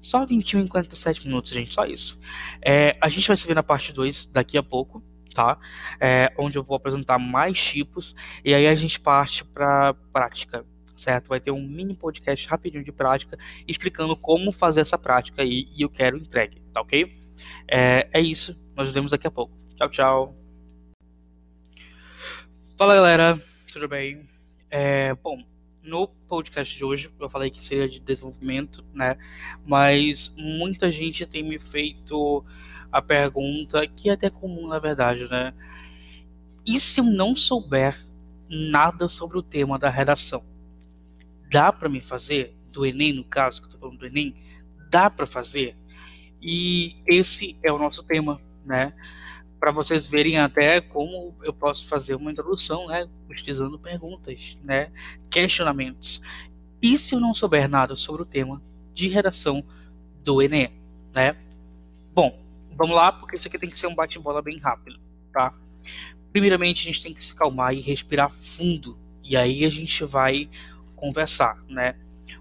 Só 0.00 0.24
21 0.24 0.64
e 0.64 0.68
47 0.68 1.26
minutos, 1.26 1.52
gente, 1.52 1.72
só 1.72 1.84
isso. 1.84 2.20
É, 2.60 2.96
a 3.00 3.08
gente 3.08 3.28
vai 3.28 3.36
se 3.36 3.46
ver 3.46 3.54
na 3.54 3.62
parte 3.62 3.92
2 3.92 4.26
daqui 4.26 4.56
a 4.56 4.62
pouco, 4.62 5.02
tá? 5.34 5.58
É, 6.00 6.32
onde 6.38 6.56
eu 6.56 6.62
vou 6.62 6.76
apresentar 6.76 7.18
mais 7.18 7.58
tipos 7.58 8.14
e 8.44 8.54
aí 8.54 8.66
a 8.66 8.74
gente 8.74 9.00
parte 9.00 9.44
para 9.44 9.94
prática, 10.12 10.64
certo? 10.96 11.28
Vai 11.28 11.40
ter 11.40 11.50
um 11.50 11.66
mini 11.66 11.94
podcast 11.94 12.46
rapidinho 12.48 12.84
de 12.84 12.92
prática 12.92 13.38
explicando 13.66 14.16
como 14.16 14.52
fazer 14.52 14.80
essa 14.80 14.98
prática 14.98 15.42
aí 15.42 15.66
e 15.76 15.82
eu 15.82 15.88
quero 15.88 16.16
entregue, 16.16 16.62
tá 16.72 16.80
ok? 16.80 17.16
É, 17.68 18.08
é 18.12 18.20
isso, 18.20 18.60
nós 18.76 18.86
nos 18.86 18.94
vemos 18.94 19.10
daqui 19.10 19.26
a 19.26 19.30
pouco. 19.30 19.52
Tchau, 19.76 19.88
tchau. 19.88 20.36
Fala 22.76 22.94
galera, 22.94 23.40
tudo 23.72 23.88
bem? 23.88 24.28
É, 24.70 25.14
bom, 25.14 25.42
no 25.82 26.06
podcast 26.06 26.76
de 26.76 26.84
hoje 26.84 27.10
eu 27.20 27.28
falei 27.28 27.50
que 27.50 27.62
seria 27.62 27.88
de 27.88 28.00
desenvolvimento, 28.00 28.84
né? 28.94 29.18
Mas 29.66 30.32
muita 30.36 30.90
gente 30.90 31.26
tem 31.26 31.42
me 31.42 31.58
feito 31.58 32.44
a 32.92 33.00
pergunta, 33.00 33.86
que 33.86 34.10
é 34.10 34.12
até 34.12 34.28
comum 34.28 34.68
na 34.68 34.78
verdade, 34.78 35.26
né? 35.28 35.54
E 36.64 36.78
se 36.78 37.00
eu 37.00 37.04
não 37.04 37.34
souber 37.34 37.98
nada 38.48 39.08
sobre 39.08 39.38
o 39.38 39.42
tema 39.42 39.78
da 39.78 39.88
redação? 39.88 40.44
Dá 41.50 41.72
para 41.72 41.88
me 41.88 42.00
fazer? 42.00 42.54
Do 42.70 42.86
Enem, 42.86 43.12
no 43.12 43.24
caso, 43.24 43.60
que 43.60 43.66
eu 43.68 43.72
tô 43.72 43.78
falando 43.78 43.98
do 43.98 44.06
Enem, 44.06 44.34
dá 44.90 45.10
para 45.10 45.26
fazer? 45.26 45.76
E 46.40 46.96
esse 47.06 47.56
é 47.62 47.72
o 47.72 47.78
nosso 47.78 48.02
tema, 48.02 48.40
né? 48.64 48.94
Para 49.60 49.70
vocês 49.70 50.08
verem 50.08 50.38
até 50.38 50.80
como 50.80 51.34
eu 51.42 51.52
posso 51.52 51.86
fazer 51.86 52.14
uma 52.14 52.32
introdução, 52.32 52.88
né? 52.88 53.08
Pesquisando 53.28 53.78
perguntas, 53.78 54.56
né? 54.62 54.90
Questionamentos. 55.30 56.22
E 56.80 56.96
se 56.96 57.14
eu 57.14 57.20
não 57.20 57.34
souber 57.34 57.68
nada 57.68 57.94
sobre 57.94 58.22
o 58.22 58.26
tema 58.26 58.60
de 58.94 59.08
redação 59.08 59.62
do 60.24 60.40
Enem, 60.42 60.72
né? 61.14 61.36
Bom, 62.14 62.42
Vamos 62.76 62.96
lá, 62.96 63.12
porque 63.12 63.36
isso 63.36 63.48
aqui 63.48 63.58
tem 63.58 63.70
que 63.70 63.78
ser 63.78 63.86
um 63.86 63.94
bate-bola 63.94 64.42
bem 64.42 64.58
rápido, 64.58 64.98
tá? 65.32 65.54
Primeiramente, 66.32 66.88
a 66.88 66.90
gente 66.90 67.02
tem 67.02 67.12
que 67.12 67.22
se 67.22 67.34
calmar 67.34 67.74
e 67.74 67.80
respirar 67.80 68.30
fundo. 68.30 68.98
E 69.22 69.36
aí 69.36 69.64
a 69.64 69.70
gente 69.70 70.04
vai 70.04 70.48
conversar, 70.96 71.62
né? 71.68 71.96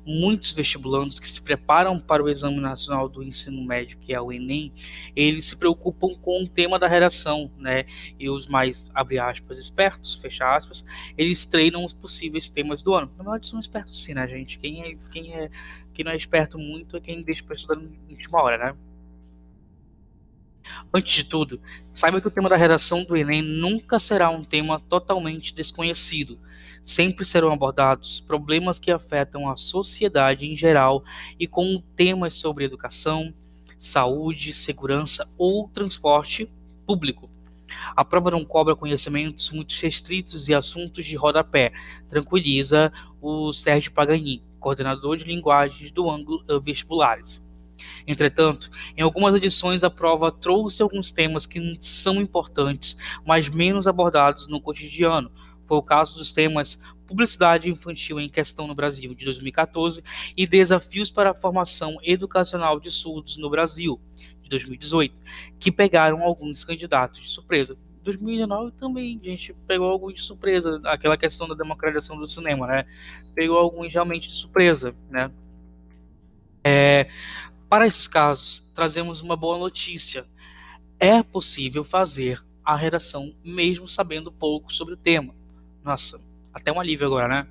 Muitos 0.06 0.54
vestibulandos 0.54 1.20
que 1.20 1.28
se 1.28 1.42
preparam 1.44 2.00
para 2.00 2.24
o 2.24 2.30
Exame 2.30 2.62
Nacional 2.62 3.10
do 3.10 3.22
Ensino 3.22 3.62
Médio, 3.64 3.98
que 4.00 4.14
é 4.14 4.22
o 4.22 4.32
Enem, 4.32 4.72
eles 5.16 5.46
se 5.46 5.58
preocupam 5.58 6.16
com 6.22 6.44
o 6.44 6.48
tema 6.48 6.80
da 6.80 6.88
redação, 6.88 7.52
né? 7.58 7.86
E 8.18 8.30
os 8.30 8.48
mais, 8.48 8.90
abre 8.96 9.20
aspas, 9.20 9.58
espertos, 9.58 10.16
fecha 10.16 10.56
aspas, 10.56 10.86
eles 11.18 11.46
treinam 11.46 11.84
os 11.84 11.94
possíveis 11.94 12.50
temas 12.50 12.82
do 12.82 12.94
ano. 12.94 13.12
Na 13.18 13.24
verdade, 13.24 13.48
são 13.48 13.60
espertos 13.60 14.02
sim, 14.02 14.14
né, 14.14 14.26
gente? 14.28 14.58
Quem, 14.58 14.82
é, 14.82 14.98
quem, 15.12 15.34
é, 15.34 15.50
quem 15.94 16.06
não 16.06 16.14
é 16.14 16.16
esperto 16.16 16.58
muito 16.58 16.96
é 16.96 17.02
quem 17.02 17.22
deixa 17.22 17.44
para 17.44 17.56
estudar 17.56 17.76
na 17.76 17.90
última 18.10 18.42
hora, 18.42 18.58
né? 18.58 18.78
Antes 20.94 21.16
de 21.16 21.24
tudo, 21.24 21.60
saiba 21.90 22.20
que 22.22 22.28
o 22.28 22.32
tema 22.32 22.50
da 22.50 22.56
redação 22.56 23.04
do 23.04 23.16
Enem 23.16 23.42
nunca 23.42 24.00
será 24.00 24.30
um 24.30 24.44
tema 24.44 24.80
totalmente 24.80 25.54
desconhecido. 25.54 26.40
Sempre 26.84 27.26
serão 27.26 27.52
abordados 27.52 28.20
problemas 28.20 28.80
que 28.80 28.92
afetam 28.92 29.50
a 29.50 29.56
sociedade 29.56 30.46
em 30.46 30.58
geral 30.58 31.04
e 31.40 31.48
com 31.48 31.82
temas 31.96 32.34
sobre 32.34 32.66
educação, 32.66 33.34
saúde, 33.78 34.54
segurança 34.54 35.28
ou 35.38 35.68
transporte 35.70 36.50
público. 36.86 37.30
A 37.96 38.04
prova 38.04 38.32
não 38.32 38.44
cobra 38.44 38.76
conhecimentos 38.76 39.50
muito 39.50 39.74
restritos 39.74 40.50
e 40.50 40.54
assuntos 40.54 41.06
de 41.06 41.16
rodapé, 41.16 41.72
tranquiliza 42.10 42.92
o 43.22 43.54
Sérgio 43.54 43.92
Pagani, 43.92 44.44
coordenador 44.60 45.18
de 45.18 45.24
linguagens 45.24 45.92
do 45.92 46.10
ângulo 46.10 46.44
Vestibulares. 46.62 47.42
Entretanto, 48.08 48.70
em 48.98 49.02
algumas 49.02 49.36
edições 49.36 49.84
a 49.84 49.90
prova 49.90 50.32
trouxe 50.32 50.82
alguns 50.82 51.12
temas 51.12 51.46
que 51.46 51.78
são 51.80 52.16
importantes, 52.16 52.98
mas 53.26 53.50
menos 53.50 53.88
abordados 53.88 54.48
no 54.48 54.62
cotidiano. 54.62 55.32
Foi 55.66 55.78
o 55.78 55.84
caso 55.84 56.18
dos 56.18 56.34
temas 56.34 56.80
Publicidade 57.12 57.70
Infantil 57.70 58.20
em 58.20 58.30
Questão 58.30 58.68
no 58.68 58.74
Brasil, 58.74 59.14
de 59.14 59.26
2014, 59.26 60.04
e 60.36 60.48
Desafios 60.48 61.12
para 61.12 61.32
a 61.32 61.34
Formação 61.34 61.98
Educacional 62.04 62.80
de 62.80 62.90
Surdos 62.90 63.36
no 63.36 63.50
Brasil, 63.50 64.00
de 64.42 64.50
2018, 64.50 65.22
que 65.60 65.72
pegaram 65.72 66.24
alguns 66.24 66.64
candidatos 66.64 67.22
de 67.22 67.28
surpresa. 67.28 67.78
2019 68.04 68.72
também 68.74 69.20
a 69.24 69.28
gente 69.28 69.54
pegou 69.68 69.90
alguns 69.90 70.16
de 70.16 70.22
surpresa, 70.22 70.82
aquela 70.86 71.18
questão 71.18 71.48
da 71.48 71.54
democratização 71.54 72.18
do 72.18 72.28
cinema, 72.28 72.66
né? 72.66 72.86
Pegou 73.36 73.58
alguns 73.58 73.94
realmente 73.94 74.30
de 74.30 74.36
surpresa, 74.36 74.96
né? 75.10 75.30
É, 76.64 77.08
para 77.72 77.88
esses 77.88 78.06
casos, 78.06 78.62
trazemos 78.76 79.22
uma 79.22 79.38
boa 79.38 79.58
notícia. 79.58 80.26
É 81.00 81.24
possível 81.24 81.86
fazer 81.86 82.44
a 82.66 82.76
redação 82.76 83.34
mesmo 83.42 83.88
sabendo 83.88 84.30
pouco 84.30 84.74
sobre 84.74 84.96
o 84.96 84.98
tema. 84.98 85.34
Nossa, 85.82 86.22
até 86.54 86.70
um 86.70 86.82
alívio 86.82 87.08
agora, 87.08 87.30
né? 87.30 87.48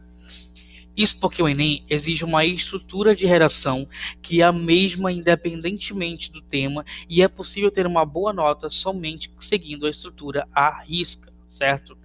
Isso 0.95 1.19
porque 1.19 1.43
o 1.43 1.49
Enem 1.49 1.87
exige 1.89 2.23
uma 2.23 2.45
estrutura 2.45 3.17
de 3.17 3.25
redação 3.25 3.89
que 4.21 4.43
é 4.43 4.45
a 4.45 4.53
mesma 4.53 5.11
independentemente 5.11 6.31
do 6.31 6.43
tema 6.43 6.85
e 7.09 7.23
é 7.23 7.29
possível 7.29 7.71
ter 7.71 7.87
uma 7.87 8.05
boa 8.05 8.31
nota 8.31 8.69
somente 8.69 9.33
seguindo 9.41 9.87
a 9.87 9.91
estrutura 9.91 10.47
à 10.55 10.83
risca, 10.83 11.33
certo? 11.49 11.97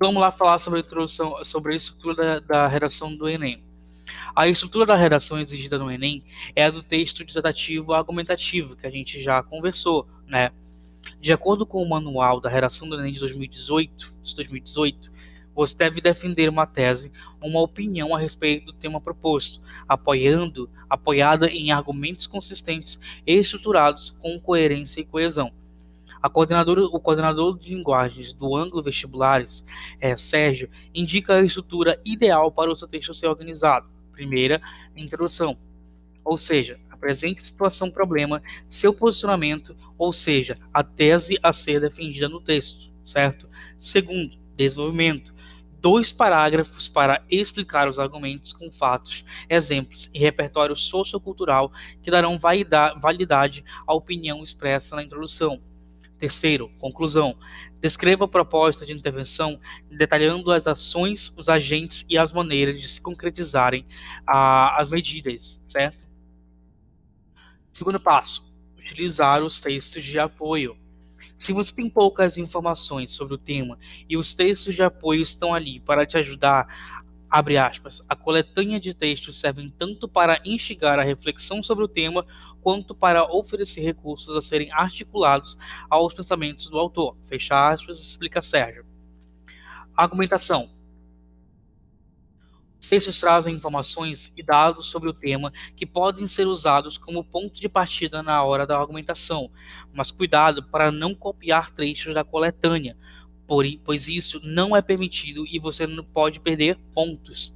Vamos 0.00 0.20
lá 0.20 0.32
falar 0.32 0.60
sobre 0.60 0.80
a 0.80 0.82
introdução, 0.82 1.44
sobre 1.44 1.74
a 1.74 1.76
estrutura 1.76 2.16
da, 2.16 2.40
da 2.40 2.66
redação 2.66 3.14
do 3.14 3.28
Enem. 3.28 3.62
A 4.34 4.48
estrutura 4.48 4.86
da 4.86 4.96
redação 4.96 5.38
exigida 5.38 5.78
no 5.78 5.90
Enem 5.90 6.24
é 6.54 6.64
a 6.64 6.70
do 6.70 6.82
texto 6.82 7.24
dissertativo 7.24 7.92
argumentativo, 7.92 8.76
que 8.76 8.86
a 8.86 8.90
gente 8.90 9.22
já 9.22 9.42
conversou, 9.42 10.06
né? 10.26 10.50
De 11.20 11.32
acordo 11.32 11.66
com 11.66 11.82
o 11.82 11.88
manual 11.88 12.40
da 12.40 12.48
redação 12.48 12.88
do 12.88 12.98
Enem 12.98 13.12
de 13.12 13.20
2018, 13.20 14.14
de 14.22 14.34
2018 14.36 15.12
você 15.54 15.76
deve 15.76 16.00
defender 16.00 16.48
uma 16.48 16.66
tese, 16.66 17.12
uma 17.40 17.60
opinião 17.60 18.14
a 18.14 18.18
respeito 18.18 18.66
do 18.66 18.72
tema 18.72 19.00
proposto, 19.00 19.60
apoiando, 19.86 20.70
apoiada 20.88 21.46
em 21.46 21.70
argumentos 21.70 22.26
consistentes 22.26 22.98
e 23.26 23.34
estruturados 23.34 24.16
com 24.18 24.40
coerência 24.40 25.00
e 25.00 25.04
coesão. 25.04 25.52
Coordenadora, 26.30 26.84
o 26.84 27.00
coordenador 27.00 27.58
de 27.58 27.74
linguagens 27.74 28.32
do 28.32 28.56
ângulo 28.56 28.82
vestibulares, 28.82 29.64
é, 30.00 30.16
Sérgio, 30.16 30.70
indica 30.94 31.34
a 31.34 31.42
estrutura 31.42 32.00
ideal 32.04 32.50
para 32.50 32.70
o 32.70 32.76
seu 32.76 32.86
texto 32.88 33.12
ser 33.12 33.26
organizado. 33.26 33.88
Primeira, 34.12 34.60
introdução, 34.96 35.56
ou 36.24 36.38
seja, 36.38 36.78
apresente 36.90 37.42
situação, 37.42 37.90
problema, 37.90 38.42
seu 38.64 38.94
posicionamento, 38.94 39.76
ou 39.98 40.12
seja, 40.12 40.56
a 40.72 40.84
tese 40.84 41.38
a 41.42 41.52
ser 41.52 41.80
defendida 41.80 42.28
no 42.28 42.40
texto, 42.40 42.92
certo? 43.04 43.48
Segundo, 43.78 44.38
desenvolvimento, 44.56 45.34
dois 45.80 46.12
parágrafos 46.12 46.86
para 46.86 47.24
explicar 47.28 47.88
os 47.88 47.98
argumentos 47.98 48.52
com 48.52 48.70
fatos, 48.70 49.24
exemplos 49.50 50.08
e 50.14 50.20
repertório 50.20 50.76
sociocultural 50.76 51.72
que 52.00 52.10
darão 52.10 52.38
validade 52.38 53.64
à 53.84 53.92
opinião 53.92 54.44
expressa 54.44 54.94
na 54.94 55.02
introdução. 55.02 55.60
Terceiro, 56.22 56.70
conclusão. 56.78 57.36
Descreva 57.80 58.26
a 58.26 58.28
proposta 58.28 58.86
de 58.86 58.92
intervenção 58.92 59.58
detalhando 59.90 60.52
as 60.52 60.68
ações, 60.68 61.34
os 61.36 61.48
agentes 61.48 62.06
e 62.08 62.16
as 62.16 62.32
maneiras 62.32 62.80
de 62.80 62.86
se 62.86 63.00
concretizarem 63.00 63.84
ah, 64.24 64.80
as 64.80 64.88
medidas, 64.88 65.60
certo? 65.64 65.98
Segundo 67.72 67.98
passo, 67.98 68.54
utilizar 68.78 69.42
os 69.42 69.58
textos 69.58 70.04
de 70.04 70.16
apoio. 70.16 70.76
Se 71.36 71.52
você 71.52 71.74
tem 71.74 71.90
poucas 71.90 72.38
informações 72.38 73.10
sobre 73.10 73.34
o 73.34 73.38
tema 73.38 73.76
e 74.08 74.16
os 74.16 74.32
textos 74.32 74.76
de 74.76 74.82
apoio 74.84 75.22
estão 75.22 75.52
ali 75.52 75.80
para 75.80 76.06
te 76.06 76.16
ajudar, 76.18 76.68
abre 77.28 77.56
aspas, 77.56 78.00
a 78.08 78.14
coletânea 78.14 78.78
de 78.78 78.94
textos 78.94 79.40
servem 79.40 79.74
tanto 79.76 80.06
para 80.06 80.40
instigar 80.44 81.00
a 81.00 81.02
reflexão 81.02 81.64
sobre 81.64 81.82
o 81.82 81.88
tema 81.88 82.24
quanto 82.62 82.94
para 82.94 83.24
oferecer 83.24 83.82
recursos 83.82 84.34
a 84.36 84.40
serem 84.40 84.70
articulados 84.72 85.58
aos 85.90 86.14
pensamentos 86.14 86.70
do 86.70 86.78
autor. 86.78 87.16
Fecha 87.26 87.68
aspas, 87.68 87.98
explica 87.98 88.40
Sérgio. 88.40 88.86
Argumentação. 89.96 90.70
Os 92.80 92.88
textos 92.88 93.20
trazem 93.20 93.54
informações 93.54 94.32
e 94.36 94.42
dados 94.42 94.86
sobre 94.86 95.08
o 95.08 95.12
tema 95.12 95.52
que 95.76 95.86
podem 95.86 96.26
ser 96.26 96.48
usados 96.48 96.98
como 96.98 97.22
ponto 97.22 97.60
de 97.60 97.68
partida 97.68 98.24
na 98.24 98.42
hora 98.42 98.66
da 98.66 98.76
argumentação, 98.76 99.50
mas 99.92 100.10
cuidado 100.10 100.64
para 100.64 100.90
não 100.90 101.14
copiar 101.14 101.70
trechos 101.70 102.12
da 102.12 102.24
coletânea, 102.24 102.96
pois 103.84 104.08
isso 104.08 104.40
não 104.42 104.74
é 104.74 104.82
permitido 104.82 105.46
e 105.46 105.60
você 105.60 105.86
não 105.86 106.02
pode 106.02 106.40
perder 106.40 106.76
pontos. 106.92 107.54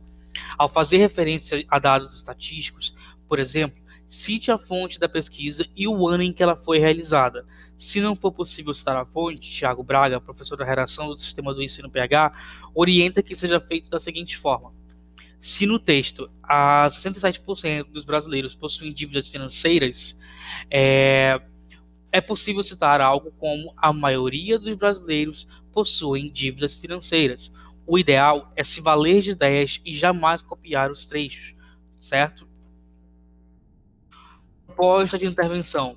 Ao 0.57 0.69
fazer 0.69 0.99
referência 0.99 1.65
a 1.69 1.79
dados 1.81 2.15
estatísticos, 2.15 2.95
por 3.27 3.41
exemplo, 3.41 3.83
cite 4.09 4.51
a 4.51 4.59
fonte 4.59 4.99
da 4.99 5.09
pesquisa 5.09 5.67
e 5.75 5.87
o 5.89 6.07
ano 6.09 6.23
em 6.23 6.33
que 6.33 6.43
ela 6.43 6.57
foi 6.57 6.79
realizada. 6.79 7.45
Se 7.77 8.01
não 8.01 8.15
for 8.15 8.33
possível 8.33 8.73
citar 8.73 8.97
a 8.97 9.05
fonte, 9.05 9.51
Tiago 9.51 9.83
Braga, 9.83 10.21
professor 10.21 10.57
da 10.57 10.65
redação 10.65 11.09
do 11.09 11.19
Sistema 11.19 11.53
do 11.53 11.63
Ensino 11.63 11.91
PH, 11.91 12.33
orienta 12.75 13.23
que 13.23 13.35
seja 13.35 13.61
feito 13.61 13.91
da 13.91 13.99
seguinte 13.99 14.37
forma 14.37 14.73
se 15.41 15.67
no 15.67 15.79
texto 15.79 16.29
a 16.43 16.89
67% 16.89 17.85
dos 17.85 18.05
brasileiros 18.05 18.55
possuem 18.55 18.93
dívidas 18.93 19.29
financeiras, 19.29 20.19
é, 20.71 21.41
é 22.11 22.21
possível 22.21 22.63
citar 22.63 23.01
algo 23.01 23.31
como 23.39 23.73
a 23.77 23.93
maioria 23.93 24.59
dos 24.59 24.75
brasileiros 24.75 25.47
possuem 25.73 26.31
dívidas 26.31 26.75
financeiras. 26.75 27.53
O 27.87 27.99
ideal 27.99 28.53
é 28.57 28.65
se 28.65 28.81
valer 28.81 29.23
de 29.23 29.31
ideias 29.31 29.81
e 29.85 29.95
jamais 29.95 30.43
copiar 30.43 30.91
os 30.91 31.07
trechos, 31.07 31.55
certo? 32.01 32.49
Proposta 34.77 35.19
de 35.19 35.25
intervenção. 35.25 35.97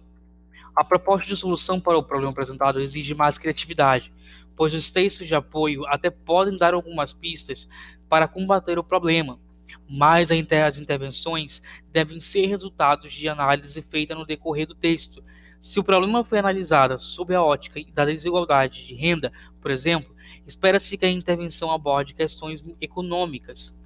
A 0.73 0.85
proposta 0.85 1.27
de 1.27 1.35
solução 1.35 1.81
para 1.81 1.97
o 1.97 2.03
problema 2.03 2.31
apresentado 2.31 2.79
exige 2.79 3.13
mais 3.13 3.37
criatividade, 3.37 4.09
pois 4.55 4.73
os 4.73 4.89
textos 4.89 5.27
de 5.27 5.35
apoio 5.35 5.85
até 5.87 6.09
podem 6.09 6.57
dar 6.57 6.73
algumas 6.73 7.11
pistas 7.11 7.67
para 8.07 8.25
combater 8.25 8.79
o 8.79 8.83
problema, 8.83 9.37
mas 9.85 10.31
as 10.31 10.79
intervenções 10.79 11.61
devem 11.91 12.21
ser 12.21 12.45
resultados 12.45 13.13
de 13.13 13.27
análise 13.27 13.81
feita 13.81 14.15
no 14.15 14.25
decorrer 14.25 14.65
do 14.65 14.73
texto. 14.73 15.21
Se 15.59 15.77
o 15.77 15.83
problema 15.83 16.23
foi 16.23 16.39
analisado 16.39 16.97
sob 16.97 17.35
a 17.35 17.43
ótica 17.43 17.81
da 17.93 18.05
desigualdade 18.05 18.87
de 18.87 18.95
renda, 18.95 19.29
por 19.59 19.71
exemplo, 19.71 20.15
espera-se 20.47 20.97
que 20.97 21.05
a 21.05 21.11
intervenção 21.11 21.69
aborde 21.69 22.13
questões 22.13 22.63
econômicas. 22.79 23.77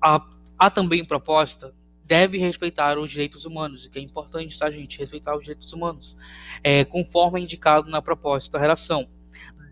Há, 0.00 0.26
há 0.58 0.70
também 0.70 1.04
proposta 1.04 1.74
deve 2.10 2.38
respeitar 2.38 2.98
os 2.98 3.08
direitos 3.08 3.44
humanos, 3.44 3.84
o 3.84 3.90
que 3.90 3.96
é 3.96 4.02
importante, 4.02 4.58
tá, 4.58 4.68
gente? 4.68 4.98
Respeitar 4.98 5.36
os 5.36 5.42
direitos 5.42 5.72
humanos, 5.72 6.16
é, 6.60 6.84
conforme 6.84 7.40
indicado 7.40 7.88
na 7.88 8.02
proposta 8.02 8.50
da 8.50 8.58
relação. 8.58 9.08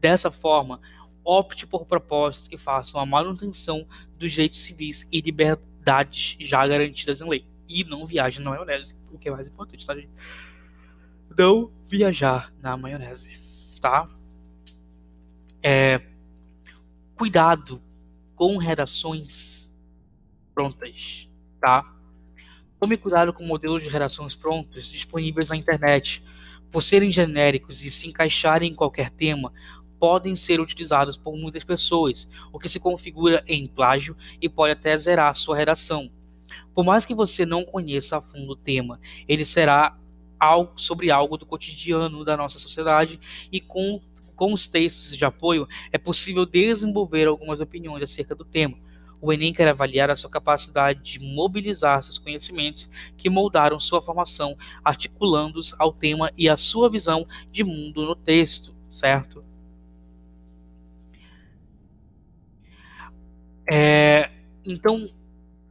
Dessa 0.01 0.31
forma, 0.31 0.81
opte 1.25 1.67
por 1.67 1.85
propostas 1.85 2.47
que 2.47 2.57
façam 2.57 3.01
a 3.01 3.05
manutenção 3.05 3.85
dos 4.17 4.31
direitos 4.31 4.61
civis 4.61 5.05
e 5.11 5.21
liberdades 5.21 6.37
já 6.39 6.65
garantidas 6.65 7.21
em 7.21 7.29
lei. 7.29 7.45
E 7.69 7.83
não 7.83 8.07
viaje 8.07 8.41
na 8.41 8.51
maionese, 8.51 8.95
o 9.11 9.19
que 9.19 9.29
é 9.29 9.33
mais 9.33 9.49
importante, 9.49 9.85
tá, 9.85 9.97
gente? 9.97 10.13
Não 11.37 11.73
viajar 11.89 12.55
na 12.63 12.77
maionese, 12.77 13.37
tá? 13.81 14.09
É, 15.61 16.01
cuidado 17.17 17.83
com 18.37 18.57
redações 18.59 19.77
prontas, 20.55 21.29
tá? 21.61 21.98
Tome 22.81 22.97
cuidado 22.97 23.33
com 23.33 23.45
modelos 23.45 23.83
de 23.83 23.89
redações 23.89 24.37
prontos 24.37 24.93
disponíveis 24.93 25.49
na 25.49 25.57
internet. 25.57 26.23
Por 26.71 26.81
serem 26.81 27.11
genéricos 27.11 27.83
e 27.83 27.91
se 27.91 28.09
encaixarem 28.09 28.71
em 28.71 28.75
qualquer 28.75 29.11
tema, 29.11 29.53
podem 29.99 30.37
ser 30.37 30.61
utilizados 30.61 31.17
por 31.17 31.37
muitas 31.37 31.65
pessoas, 31.65 32.31
o 32.53 32.59
que 32.59 32.69
se 32.69 32.79
configura 32.79 33.43
em 33.49 33.67
plágio 33.67 34.17
e 34.41 34.49
pode 34.49 34.75
até 34.75 34.97
zerar 34.97 35.35
sua 35.35 35.57
redação. 35.57 36.09
Por 36.73 36.85
mais 36.85 37.05
que 37.05 37.17
você 37.17 37.45
não 37.45 37.65
conheça 37.65 38.19
a 38.19 38.23
fundo 38.23 38.53
o 38.53 38.57
tema, 38.57 39.01
ele 39.27 39.45
será 39.45 39.99
algo 40.39 40.73
sobre 40.77 41.11
algo 41.11 41.37
do 41.37 41.45
cotidiano 41.45 42.25
da 42.25 42.37
nossa 42.37 42.61
sociedade 42.61 43.19
e 43.51 43.61
com 43.61 44.01
com 44.37 44.53
os 44.53 44.69
textos 44.69 45.17
de 45.17 45.25
apoio 45.25 45.67
é 45.91 45.99
possível 45.99 46.47
desenvolver 46.47 47.27
algumas 47.27 47.61
opiniões 47.61 48.05
acerca 48.05 48.37
do 48.37 48.45
tema. 48.45 48.79
O 49.21 49.33
Enem 49.33 49.53
quer 49.53 49.69
avaliar 49.69 50.11
a 50.11 50.17
sua 50.17 50.31
capacidade 50.31 51.03
de 51.03 51.19
mobilizar 51.19 52.03
seus 52.03 52.19
conhecimentos 52.19 52.89
que 53.17 53.29
moldaram 53.29 53.81
sua 53.81 54.01
formação, 54.01 54.57
articulando-os 54.85 55.75
ao 55.79 55.93
tema 55.93 56.33
e 56.37 56.49
à 56.49 56.57
sua 56.57 56.89
visão 56.89 57.27
de 57.51 57.65
mundo 57.65 58.07
no 58.07 58.15
texto, 58.15 58.73
certo? 58.91 59.45
É, 63.71 64.31
então, 64.65 65.11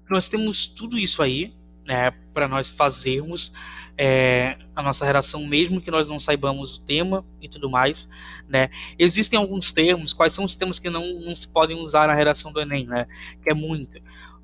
nós 0.09 0.29
temos 0.29 0.67
tudo 0.67 0.99
isso 0.99 1.23
aí, 1.23 1.53
né, 1.85 2.11
para 2.33 2.47
nós 2.47 2.69
fazermos 2.69 3.51
é, 3.97 4.57
a 4.75 4.81
nossa 4.83 5.05
redação, 5.05 5.45
mesmo 5.45 5.81
que 5.81 5.89
nós 5.89 6.07
não 6.07 6.19
saibamos 6.19 6.77
o 6.77 6.81
tema 6.81 7.25
e 7.41 7.49
tudo 7.49 7.69
mais, 7.69 8.07
né. 8.47 8.69
Existem 8.97 9.39
alguns 9.39 9.71
termos, 9.71 10.13
quais 10.13 10.33
são 10.33 10.45
os 10.45 10.55
termos 10.55 10.79
que 10.79 10.89
não, 10.89 11.19
não 11.21 11.35
se 11.35 11.47
podem 11.47 11.77
usar 11.77 12.07
na 12.07 12.13
redação 12.13 12.51
do 12.51 12.61
Enem, 12.61 12.85
né, 12.85 13.07
que 13.41 13.49
é 13.49 13.53
muito. 13.53 13.99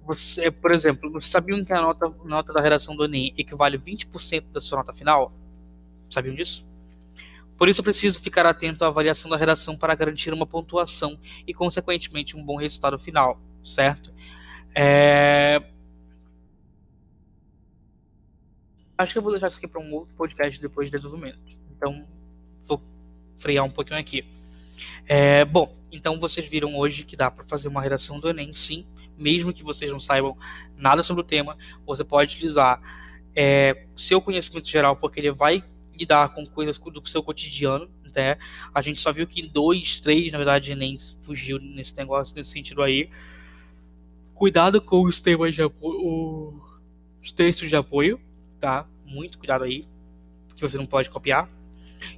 Você, 0.05 0.51
por 0.51 0.71
exemplo, 0.71 1.09
você 1.11 1.27
sabiam 1.27 1.63
que 1.63 1.71
a 1.71 1.81
nota, 1.81 2.11
nota 2.25 2.51
da 2.51 2.61
redação 2.61 2.95
do 2.95 3.05
Enem 3.05 3.33
equivale 3.37 3.77
a 3.77 3.79
20% 3.79 4.45
da 4.51 4.59
sua 4.59 4.79
nota 4.79 4.93
final? 4.93 5.31
Sabiam 6.09 6.35
disso? 6.35 6.65
Por 7.57 7.69
isso, 7.69 7.81
preciso 7.83 8.19
ficar 8.19 8.45
atento 8.45 8.83
à 8.83 8.87
avaliação 8.87 9.29
da 9.29 9.37
redação 9.37 9.77
para 9.77 9.95
garantir 9.95 10.33
uma 10.33 10.45
pontuação 10.45 11.17
e, 11.47 11.53
consequentemente, 11.53 12.35
um 12.35 12.43
bom 12.43 12.57
resultado 12.57 12.99
final, 12.99 13.39
certo? 13.63 14.11
É... 14.75 15.61
Acho 19.03 19.13
que 19.13 19.17
eu 19.17 19.23
vou 19.23 19.31
deixar 19.31 19.49
isso 19.49 19.57
aqui 19.57 19.67
para 19.67 19.81
um 19.81 19.93
outro 19.93 20.15
podcast 20.15 20.59
depois 20.61 20.89
de 20.89 20.95
desenvolvimento. 20.95 21.39
Então, 21.75 22.07
vou 22.65 22.81
frear 23.35 23.65
um 23.65 23.69
pouquinho 23.69 23.99
aqui. 23.99 24.25
É, 25.05 25.43
bom, 25.43 25.75
então 25.91 26.19
vocês 26.19 26.49
viram 26.49 26.75
hoje 26.75 27.03
que 27.03 27.15
dá 27.15 27.29
para 27.29 27.43
fazer 27.45 27.67
uma 27.67 27.81
redação 27.81 28.19
do 28.19 28.29
Enem, 28.29 28.53
sim, 28.53 28.85
mesmo 29.17 29.53
que 29.53 29.63
vocês 29.63 29.91
não 29.91 29.99
saibam 29.99 30.37
nada 30.77 31.03
sobre 31.03 31.21
o 31.21 31.25
tema, 31.25 31.57
você 31.85 32.03
pode 32.03 32.33
utilizar 32.33 32.81
é, 33.35 33.85
seu 33.95 34.21
conhecimento 34.21 34.67
geral, 34.67 34.95
porque 34.95 35.19
ele 35.19 35.31
vai 35.31 35.63
lidar 35.97 36.29
com 36.29 36.45
coisas 36.45 36.77
do 36.77 37.07
seu 37.07 37.21
cotidiano, 37.21 37.89
né? 38.15 38.37
A 38.73 38.81
gente 38.81 39.01
só 39.01 39.11
viu 39.11 39.27
que 39.27 39.41
dois, 39.47 39.99
três, 39.99 40.31
na 40.31 40.37
verdade, 40.37 40.73
nem 40.75 40.97
fugiu 41.21 41.59
nesse 41.59 41.95
negócio, 41.97 42.35
nesse 42.35 42.51
sentido 42.51 42.81
aí. 42.81 43.09
Cuidado 44.33 44.81
com 44.81 45.03
os 45.03 45.21
temas 45.21 45.53
de 45.53 45.61
apoio, 45.61 46.61
os 47.21 47.31
textos 47.31 47.69
de 47.69 47.75
apoio, 47.75 48.19
tá? 48.59 48.87
Muito 49.13 49.37
cuidado 49.37 49.63
aí, 49.63 49.87
porque 50.47 50.67
você 50.67 50.77
não 50.77 50.85
pode 50.85 51.09
copiar. 51.09 51.49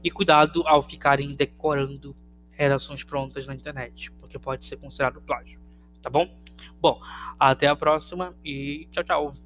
E 0.03 0.09
cuidado 0.09 0.63
ao 0.65 0.81
ficarem 0.81 1.35
decorando 1.35 2.15
redações 2.51 3.03
prontas 3.03 3.45
na 3.45 3.53
internet, 3.53 4.11
porque 4.13 4.39
pode 4.39 4.65
ser 4.65 4.77
considerado 4.77 5.21
plágio, 5.21 5.59
tá 6.01 6.09
bom? 6.09 6.27
Bom, 6.81 6.99
até 7.37 7.67
a 7.67 7.75
próxima 7.75 8.33
e 8.43 8.87
tchau, 8.91 9.03
tchau. 9.03 9.44